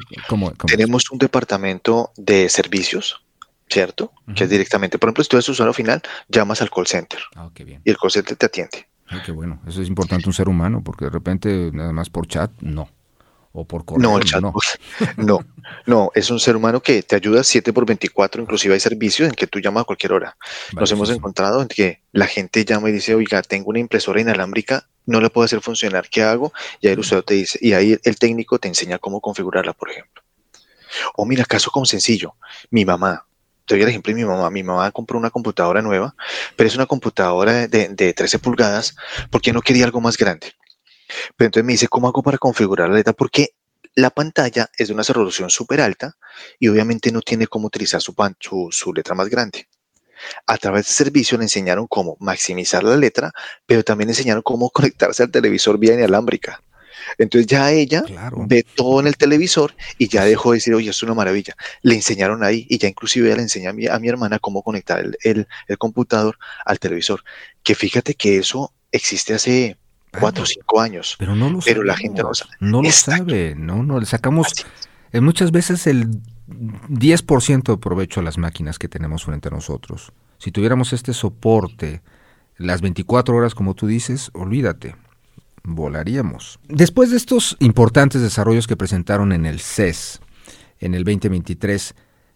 tenemos 0.67 1.11
un 1.11 1.19
departamento 1.19 2.13
de 2.17 2.49
servicios 2.49 3.22
¿cierto? 3.73 4.13
Que 4.37 4.45
es 4.45 4.51
directamente, 4.51 4.99
por 4.99 5.09
ejemplo, 5.09 5.25
si 5.25 5.31
tú 5.31 5.37
eres 5.37 5.49
usuario 5.49 5.73
final, 5.73 6.03
llamas 6.29 6.61
al 6.61 6.71
call 6.71 6.87
center. 6.87 7.21
Ah, 7.35 7.51
qué 7.55 7.65
bien. 7.65 7.81
Y 7.85 7.91
el 7.91 7.97
call 7.97 8.11
center 8.11 8.37
te 8.37 8.47
atiende. 8.47 8.87
Ay, 9.09 9.21
qué 9.25 9.33
bueno. 9.33 9.61
Eso 9.67 9.81
es 9.83 9.89
importante 9.89 10.29
un 10.29 10.35
ser 10.35 10.49
humano, 10.49 10.83
porque 10.85 11.07
de 11.07 11.11
repente, 11.11 11.71
nada 11.73 11.93
más 11.93 12.11
por 12.11 12.27
chat, 12.27 12.51
no. 12.61 12.91
O 13.55 13.67
por 13.67 13.85
correo, 13.85 14.03
No, 14.11 14.19
el 14.19 14.25
chatbot. 14.25 14.63
No. 15.17 15.41
no, 15.87 16.11
es 16.15 16.31
un 16.31 16.41
ser 16.41 16.57
humano 16.57 16.81
que 16.81 17.03
te 17.03 17.17
ayuda 17.17 17.45
7 17.45 17.73
por 17.73 17.85
24, 17.85 18.43
inclusive 18.43 18.75
hay 18.75 18.81
servicios 18.81 19.29
en 19.29 19.35
que 19.35 19.47
tú 19.47 19.59
llamas 19.59 19.83
a 19.83 19.85
cualquier 19.85 20.13
hora. 20.13 20.37
Nos 20.75 20.91
hemos 20.93 21.11
encontrado 21.11 21.61
en 21.63 21.69
que 21.69 22.03
la 22.13 22.27
gente 22.27 22.65
llama 22.65 22.89
y 22.91 22.93
dice, 22.93 23.15
oiga, 23.15 23.43
tengo 23.43 23.71
una 23.71 23.79
impresora 23.79 24.21
inalámbrica, 24.21 24.87
no 25.07 25.21
la 25.21 25.29
puedo 25.29 25.45
hacer 25.45 25.61
funcionar, 25.61 26.09
¿qué 26.11 26.23
hago? 26.23 26.53
Y 26.81 26.87
ahí 26.87 26.95
el 26.95 27.01
usuario 27.01 27.25
te 27.25 27.35
dice, 27.35 27.59
y 27.61 27.73
ahí 27.73 27.99
el 28.03 28.17
técnico 28.19 28.59
te 28.59 28.69
enseña 28.69 28.99
cómo 28.99 29.21
configurarla, 29.21 29.73
por 29.73 29.91
ejemplo. 29.91 30.23
O 31.15 31.27
mira, 31.27 31.45
caso 31.45 31.71
como 31.71 31.87
sencillo, 31.87 32.35
mi 32.71 32.85
mamá, 32.85 33.27
te 33.67 33.75
doy 33.75 33.83
el 33.83 33.89
ejemplo 33.89 34.13
de 34.13 34.21
mi 34.21 34.27
mamá, 34.27 34.51
mi 34.51 34.63
mamá 34.63 34.91
compró 34.91 35.19
una 35.19 35.31
computadora 35.31 35.83
nueva, 35.83 36.15
pero 36.57 36.69
es 36.69 36.75
una 36.75 36.87
computadora 36.87 37.67
de, 37.69 37.89
de 37.89 38.13
13 38.13 38.39
pulgadas 38.39 38.97
porque 39.31 39.53
no 39.53 39.63
quería 39.63 39.85
algo 39.85 40.01
más 40.01 40.17
grande. 40.17 40.53
Pero 41.37 41.47
entonces 41.47 41.65
me 41.65 41.73
dice, 41.73 41.89
¿cómo 41.89 42.09
hago 42.09 42.23
para 42.23 42.39
configurar 42.39 42.89
la 42.89 42.97
letra? 42.97 43.13
Porque 43.13 43.55
la 43.95 44.11
pantalla 44.11 44.71
es 44.77 44.89
de 44.89 44.95
una 44.95 45.03
resolución 45.03 45.51
súper 45.51 45.81
alta 45.81 46.17
y 46.59 46.69
obviamente 46.69 47.13
no 47.13 47.21
tiene 47.21 47.47
cómo 47.47 47.67
utilizar 47.67 48.01
su, 48.01 48.15
su, 48.41 48.69
su 48.71 48.93
letra 48.93 49.15
más 49.15 49.29
grande. 49.29 49.69
A 50.47 50.57
través 50.57 50.87
de 50.87 50.93
servicio 50.93 51.37
le 51.37 51.45
enseñaron 51.45 51.87
cómo 51.87 52.17
maximizar 52.21 52.85
la 52.85 52.97
letra, 52.97 53.33
pero 53.67 53.83
también 53.83 54.09
le 54.09 54.13
enseñaron 54.13 54.43
cómo 54.43 54.71
conectarse 54.75 55.23
al 55.23 55.31
televisor 55.31 55.79
vía 55.79 55.95
inalámbrica. 55.95 56.63
Entonces 57.19 57.47
ya 57.47 57.71
ella 57.71 58.03
Claro. 58.03 58.45
ve 58.47 58.65
todo 58.75 59.01
en 59.01 59.07
el 59.07 59.17
televisor 59.17 59.75
y 59.99 60.09
ya 60.09 60.25
dejó 60.25 60.53
de 60.53 60.57
decir, 60.59 60.75
oye, 60.75 60.91
es 60.91 61.03
una 61.03 61.15
maravilla. 61.15 61.55
Le 61.83 61.95
enseñaron 61.95 62.43
ahí 62.45 62.67
y 62.69 62.79
ya 62.79 62.89
inclusive 62.89 63.27
ella 63.29 63.37
le 63.37 63.43
enseña 63.43 63.71
a 63.71 63.73
mi, 63.73 63.87
a 63.87 63.99
mi 63.99 64.09
hermana 64.09 64.39
cómo 64.39 64.63
conectar 64.63 65.01
el, 65.01 65.17
el- 65.23 65.47
el 65.69 65.79
computador 65.79 66.39
al 66.65 66.79
televisor. 66.79 67.23
Que 67.63 67.75
fíjate 67.75 68.15
que 68.15 68.39
eso 68.39 68.73
existe 68.91 69.35
hace 69.35 69.77
cuatro 70.21 70.43
o 70.43 70.47
cinco 70.47 70.81
años. 70.81 71.17
Pero 71.19 71.35
no 71.35 71.49
lo 71.51 71.61
Pero 71.61 71.83
la 71.83 71.97
gente 71.97 72.23
no 72.23 72.35
sabe. 72.35 72.51
No 72.61 72.83
lo 72.83 72.91
sabe, 72.93 73.55
no, 73.57 73.83
no, 73.83 73.99
le 74.01 74.07
sacamos 74.07 74.49
eh, 75.13 75.21
muchas 75.21 75.51
veces 75.53 75.87
el 75.87 76.09
10% 76.89 77.73
de 77.73 77.79
provecho 77.79 78.21
a 78.21 78.23
las 78.23 78.39
máquinas 78.39 78.79
que 78.79 78.89
tenemos 78.89 79.25
frente 79.25 79.49
a 79.49 79.51
nosotros. 79.51 80.13
Si 80.39 80.51
tuviéramos 80.51 80.93
este 80.93 81.13
soporte 81.15 82.03
las 82.57 82.81
24 82.81 83.35
horas, 83.37 83.55
como 83.55 83.75
tú 83.75 83.87
dices, 83.87 84.31
olvídate, 84.35 84.95
volaríamos. 85.65 86.59
Después 86.69 87.11
de 87.11 87.17
estos 87.17 87.57
importantes 87.61 88.21
desarrollos 88.21 88.67
que 88.67 88.77
presentaron 88.77 89.33
en 89.33 89.47
el 89.47 89.61
CES 89.61 90.21
en 90.81 90.95
el 90.95 91.05
2023, 91.05 91.95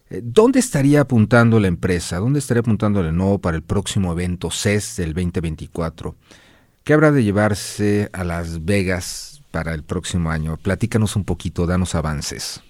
eh, 0.09 0.21
¿dónde 0.23 0.61
estaría 0.61 1.01
apuntando 1.01 1.59
la 1.59 1.67
empresa? 1.69 2.19
¿Dónde 2.19 2.39
estaría 2.39 2.61
apuntando 2.61 3.03
Lenovo 3.03 3.41
para 3.41 3.57
el 3.57 3.63
próximo 3.63 4.13
evento 4.13 4.51
CES 4.51 4.97
del 4.97 5.15
2024? 5.15 6.15
¿Qué 6.85 6.93
habrá 6.93 7.11
de 7.11 7.25
llevarse 7.25 8.09
a 8.13 8.23
Las 8.23 8.65
Vegas 8.65 9.43
para 9.51 9.75
el 9.75 9.83
próximo 9.83 10.31
año? 10.31 10.57
Platícanos 10.57 11.17
un 11.17 11.25
poquito, 11.25 11.67
danos 11.67 11.97
avances. 11.97 12.61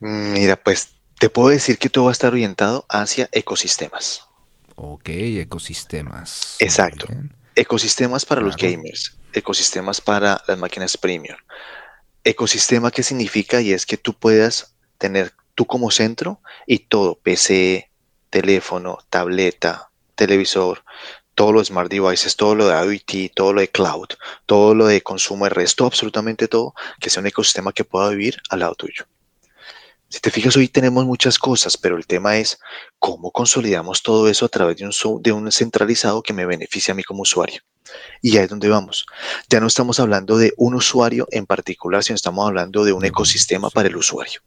Mira, 0.00 0.56
pues 0.56 0.90
te 1.18 1.30
puedo 1.30 1.48
decir 1.48 1.78
que 1.78 1.88
todo 1.88 2.04
va 2.04 2.10
a 2.10 2.12
estar 2.12 2.32
orientado 2.32 2.84
hacia 2.90 3.28
ecosistemas. 3.32 4.22
Ok, 4.76 5.08
ecosistemas. 5.08 6.56
Exacto. 6.60 7.06
Bien. 7.08 7.37
Ecosistemas 7.58 8.24
para 8.24 8.40
los 8.40 8.56
gamers, 8.56 9.16
ecosistemas 9.32 10.00
para 10.00 10.40
las 10.46 10.56
máquinas 10.56 10.96
premium. 10.96 11.36
Ecosistema, 12.22 12.92
¿qué 12.92 13.02
significa? 13.02 13.60
Y 13.60 13.72
es 13.72 13.84
que 13.84 13.96
tú 13.96 14.14
puedas 14.14 14.76
tener 14.96 15.32
tú 15.56 15.66
como 15.66 15.90
centro 15.90 16.40
y 16.68 16.78
todo, 16.78 17.16
PC, 17.16 17.90
teléfono, 18.30 18.98
tableta, 19.10 19.90
televisor, 20.14 20.84
todo 21.34 21.52
lo 21.52 21.58
de 21.58 21.64
smart 21.64 21.90
devices, 21.90 22.36
todo 22.36 22.54
lo 22.54 22.68
de 22.68 22.74
IoT, 22.94 23.34
todo 23.34 23.52
lo 23.52 23.60
de 23.60 23.68
cloud, 23.68 24.06
todo 24.46 24.76
lo 24.76 24.86
de 24.86 25.02
consumo 25.02 25.46
de 25.46 25.50
resto, 25.50 25.84
absolutamente 25.84 26.46
todo, 26.46 26.74
que 27.00 27.10
sea 27.10 27.22
un 27.22 27.26
ecosistema 27.26 27.72
que 27.72 27.82
pueda 27.82 28.10
vivir 28.10 28.40
al 28.50 28.60
lado 28.60 28.76
tuyo. 28.76 29.04
Si 30.10 30.20
te 30.20 30.30
fijas, 30.30 30.56
hoy 30.56 30.68
tenemos 30.68 31.04
muchas 31.04 31.38
cosas, 31.38 31.76
pero 31.76 31.96
el 31.98 32.06
tema 32.06 32.38
es 32.38 32.58
cómo 32.98 33.30
consolidamos 33.30 34.02
todo 34.02 34.28
eso 34.28 34.46
a 34.46 34.48
través 34.48 34.78
de 34.78 34.86
un, 34.86 35.22
de 35.22 35.32
un 35.32 35.52
centralizado 35.52 36.22
que 36.22 36.32
me 36.32 36.46
beneficie 36.46 36.92
a 36.92 36.94
mí 36.94 37.02
como 37.02 37.22
usuario. 37.22 37.60
Y 38.22 38.36
ahí 38.38 38.44
es 38.44 38.50
donde 38.50 38.68
vamos. 38.70 39.04
Ya 39.50 39.60
no 39.60 39.66
estamos 39.66 40.00
hablando 40.00 40.38
de 40.38 40.54
un 40.56 40.74
usuario 40.74 41.28
en 41.30 41.44
particular, 41.44 42.02
sino 42.02 42.16
estamos 42.16 42.46
hablando 42.46 42.84
de 42.84 42.92
un 42.94 43.04
ecosistema 43.04 43.68
para 43.68 43.88
el 43.88 43.96
usuario. 43.96 44.40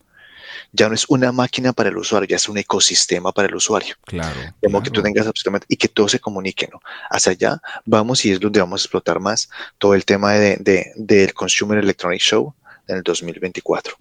Ya 0.73 0.87
no 0.89 0.95
es 0.95 1.05
una 1.09 1.31
máquina 1.31 1.73
para 1.73 1.89
el 1.89 1.97
usuario, 1.97 2.27
ya 2.27 2.37
es 2.37 2.47
un 2.49 2.57
ecosistema 2.57 3.31
para 3.31 3.47
el 3.47 3.55
usuario. 3.55 3.95
Claro. 4.05 4.39
Como 4.63 4.81
que 4.81 4.89
tú 4.89 5.01
claro. 5.01 5.13
tengas 5.13 5.27
absolutamente 5.27 5.67
y 5.69 5.75
que 5.77 5.89
todo 5.89 6.07
se 6.07 6.19
comunique, 6.19 6.67
¿no? 6.71 6.79
Hacia 7.09 7.33
allá 7.33 7.61
vamos 7.85 8.25
y 8.25 8.31
es 8.31 8.39
donde 8.39 8.61
vamos 8.61 8.81
a 8.81 8.85
explotar 8.85 9.19
más 9.19 9.49
todo 9.77 9.93
el 9.93 10.05
tema 10.05 10.33
de, 10.33 10.57
de- 10.57 10.91
del 10.95 11.33
Consumer 11.33 11.77
Electronic 11.77 12.21
Show 12.21 12.55
en 12.87 12.97
el 12.97 13.03
2024. 13.03 13.95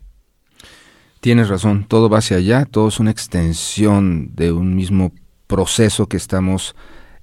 Tienes 1.21 1.49
razón, 1.49 1.85
todo 1.87 2.09
va 2.09 2.19
hacia 2.19 2.39
allá, 2.39 2.65
todo 2.65 2.89
es 2.89 2.99
una 2.99 3.11
extensión 3.11 4.35
de 4.35 4.53
un 4.53 4.75
mismo 4.75 5.13
proceso 5.47 6.07
que 6.07 6.17
estamos 6.17 6.75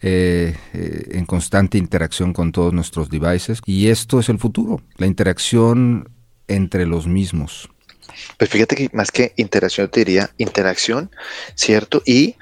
eh, 0.01 0.55
eh, 0.73 1.09
en 1.13 1.25
constante 1.25 1.79
interacción 1.79 2.31
con 2.33 2.51
todos 2.51 2.73
nuestros 2.73 3.09
devices 3.09 3.59
y 3.65 3.87
esto 3.87 4.19
es 4.19 4.29
el 4.29 4.37
futuro, 4.37 4.81
la 4.97 5.07
interacción 5.07 6.09
entre 6.47 6.85
los 6.85 7.07
mismos. 7.07 7.69
Pues 8.37 8.49
fíjate 8.51 8.75
que 8.75 8.89
más 8.93 9.11
que 9.11 9.33
interacción, 9.37 9.89
te 9.89 10.01
diría 10.01 10.29
interacción, 10.37 11.09
¿cierto? 11.55 12.03
Y 12.05 12.35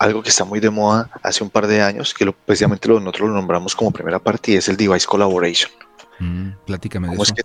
algo 0.00 0.22
que 0.22 0.30
está 0.30 0.44
muy 0.44 0.58
de 0.60 0.70
moda 0.70 1.10
hace 1.22 1.44
un 1.44 1.50
par 1.50 1.66
de 1.68 1.80
años, 1.80 2.12
que 2.14 2.24
lo, 2.24 2.32
precisamente 2.32 2.88
lo- 2.88 2.98
nosotros 3.00 3.28
lo 3.28 3.34
nombramos 3.36 3.74
como 3.76 3.92
primera 3.92 4.18
parte, 4.18 4.52
y 4.52 4.56
es 4.56 4.68
el 4.68 4.76
device 4.76 5.06
collaboration. 5.06 5.70
Mm, 6.18 6.50
platícame 6.66 7.06
de 7.08 7.12
¿Cómo 7.12 7.22
es 7.22 7.28
eso. 7.28 7.34
que, 7.36 7.42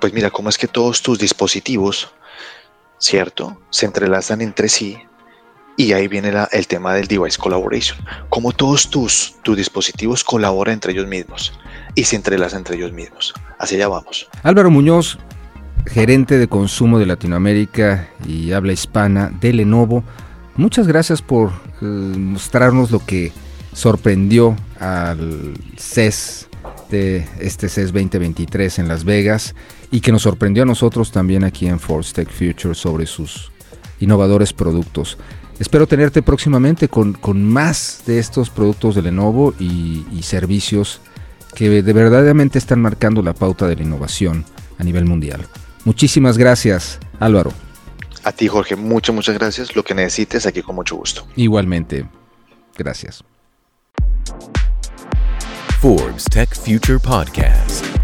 pues 0.00 0.12
mira, 0.12 0.30
cómo 0.30 0.48
es 0.50 0.56
que 0.58 0.68
todos 0.68 1.02
tus 1.02 1.18
dispositivos, 1.18 2.10
¿cierto? 3.02 3.58
Se 3.70 3.84
entrelazan 3.84 4.40
entre 4.40 4.68
sí 4.68 4.96
y 5.76 5.92
ahí 5.92 6.06
viene 6.06 6.32
el 6.52 6.66
tema 6.68 6.94
del 6.94 7.08
device 7.08 7.36
collaboration. 7.36 7.98
Cómo 8.28 8.52
todos 8.52 8.88
tus, 8.90 9.34
tus 9.42 9.56
dispositivos 9.56 10.22
colaboran 10.22 10.74
entre 10.74 10.92
ellos 10.92 11.08
mismos 11.08 11.52
y 11.96 12.04
se 12.04 12.14
entrelazan 12.14 12.60
entre 12.60 12.76
ellos 12.76 12.92
mismos. 12.92 13.34
Hacia 13.58 13.78
allá 13.78 13.88
vamos. 13.88 14.28
Álvaro 14.44 14.70
Muñoz, 14.70 15.18
gerente 15.86 16.38
de 16.38 16.46
consumo 16.46 17.00
de 17.00 17.06
Latinoamérica 17.06 18.08
y 18.24 18.52
habla 18.52 18.72
hispana 18.72 19.32
de 19.40 19.52
Lenovo, 19.52 20.04
muchas 20.54 20.86
gracias 20.86 21.22
por 21.22 21.50
eh, 21.80 21.84
mostrarnos 21.84 22.92
lo 22.92 23.04
que 23.04 23.32
sorprendió 23.72 24.54
al 24.78 25.54
CES 25.76 26.48
de 26.88 27.26
este 27.40 27.68
CES 27.68 27.92
2023 27.92 28.78
en 28.78 28.86
Las 28.86 29.04
Vegas 29.04 29.56
y 29.92 30.00
que 30.00 30.10
nos 30.10 30.22
sorprendió 30.22 30.64
a 30.64 30.66
nosotros 30.66 31.12
también 31.12 31.44
aquí 31.44 31.68
en 31.68 31.78
Force 31.78 32.12
Tech 32.12 32.28
Future 32.28 32.74
sobre 32.74 33.06
sus 33.06 33.52
innovadores 34.00 34.52
productos. 34.52 35.18
Espero 35.60 35.86
tenerte 35.86 36.22
próximamente 36.22 36.88
con, 36.88 37.12
con 37.12 37.44
más 37.44 38.02
de 38.06 38.18
estos 38.18 38.50
productos 38.50 38.96
de 38.96 39.02
Lenovo 39.02 39.54
y, 39.60 40.04
y 40.10 40.22
servicios 40.22 41.00
que 41.54 41.82
de 41.82 41.92
verdaderamente 41.92 42.58
están 42.58 42.80
marcando 42.80 43.22
la 43.22 43.34
pauta 43.34 43.68
de 43.68 43.76
la 43.76 43.82
innovación 43.82 44.44
a 44.78 44.82
nivel 44.82 45.04
mundial. 45.04 45.46
Muchísimas 45.84 46.38
gracias, 46.38 46.98
Álvaro. 47.20 47.52
A 48.24 48.32
ti, 48.32 48.48
Jorge, 48.48 48.76
muchas, 48.76 49.14
muchas 49.14 49.36
gracias. 49.36 49.76
Lo 49.76 49.84
que 49.84 49.94
necesites, 49.94 50.46
aquí 50.46 50.62
con 50.62 50.74
mucho 50.74 50.96
gusto. 50.96 51.26
Igualmente, 51.36 52.06
gracias. 52.76 53.22
Forbes 55.80 56.24
Tech 56.24 56.54
Future 56.54 56.98
Podcast. 56.98 58.01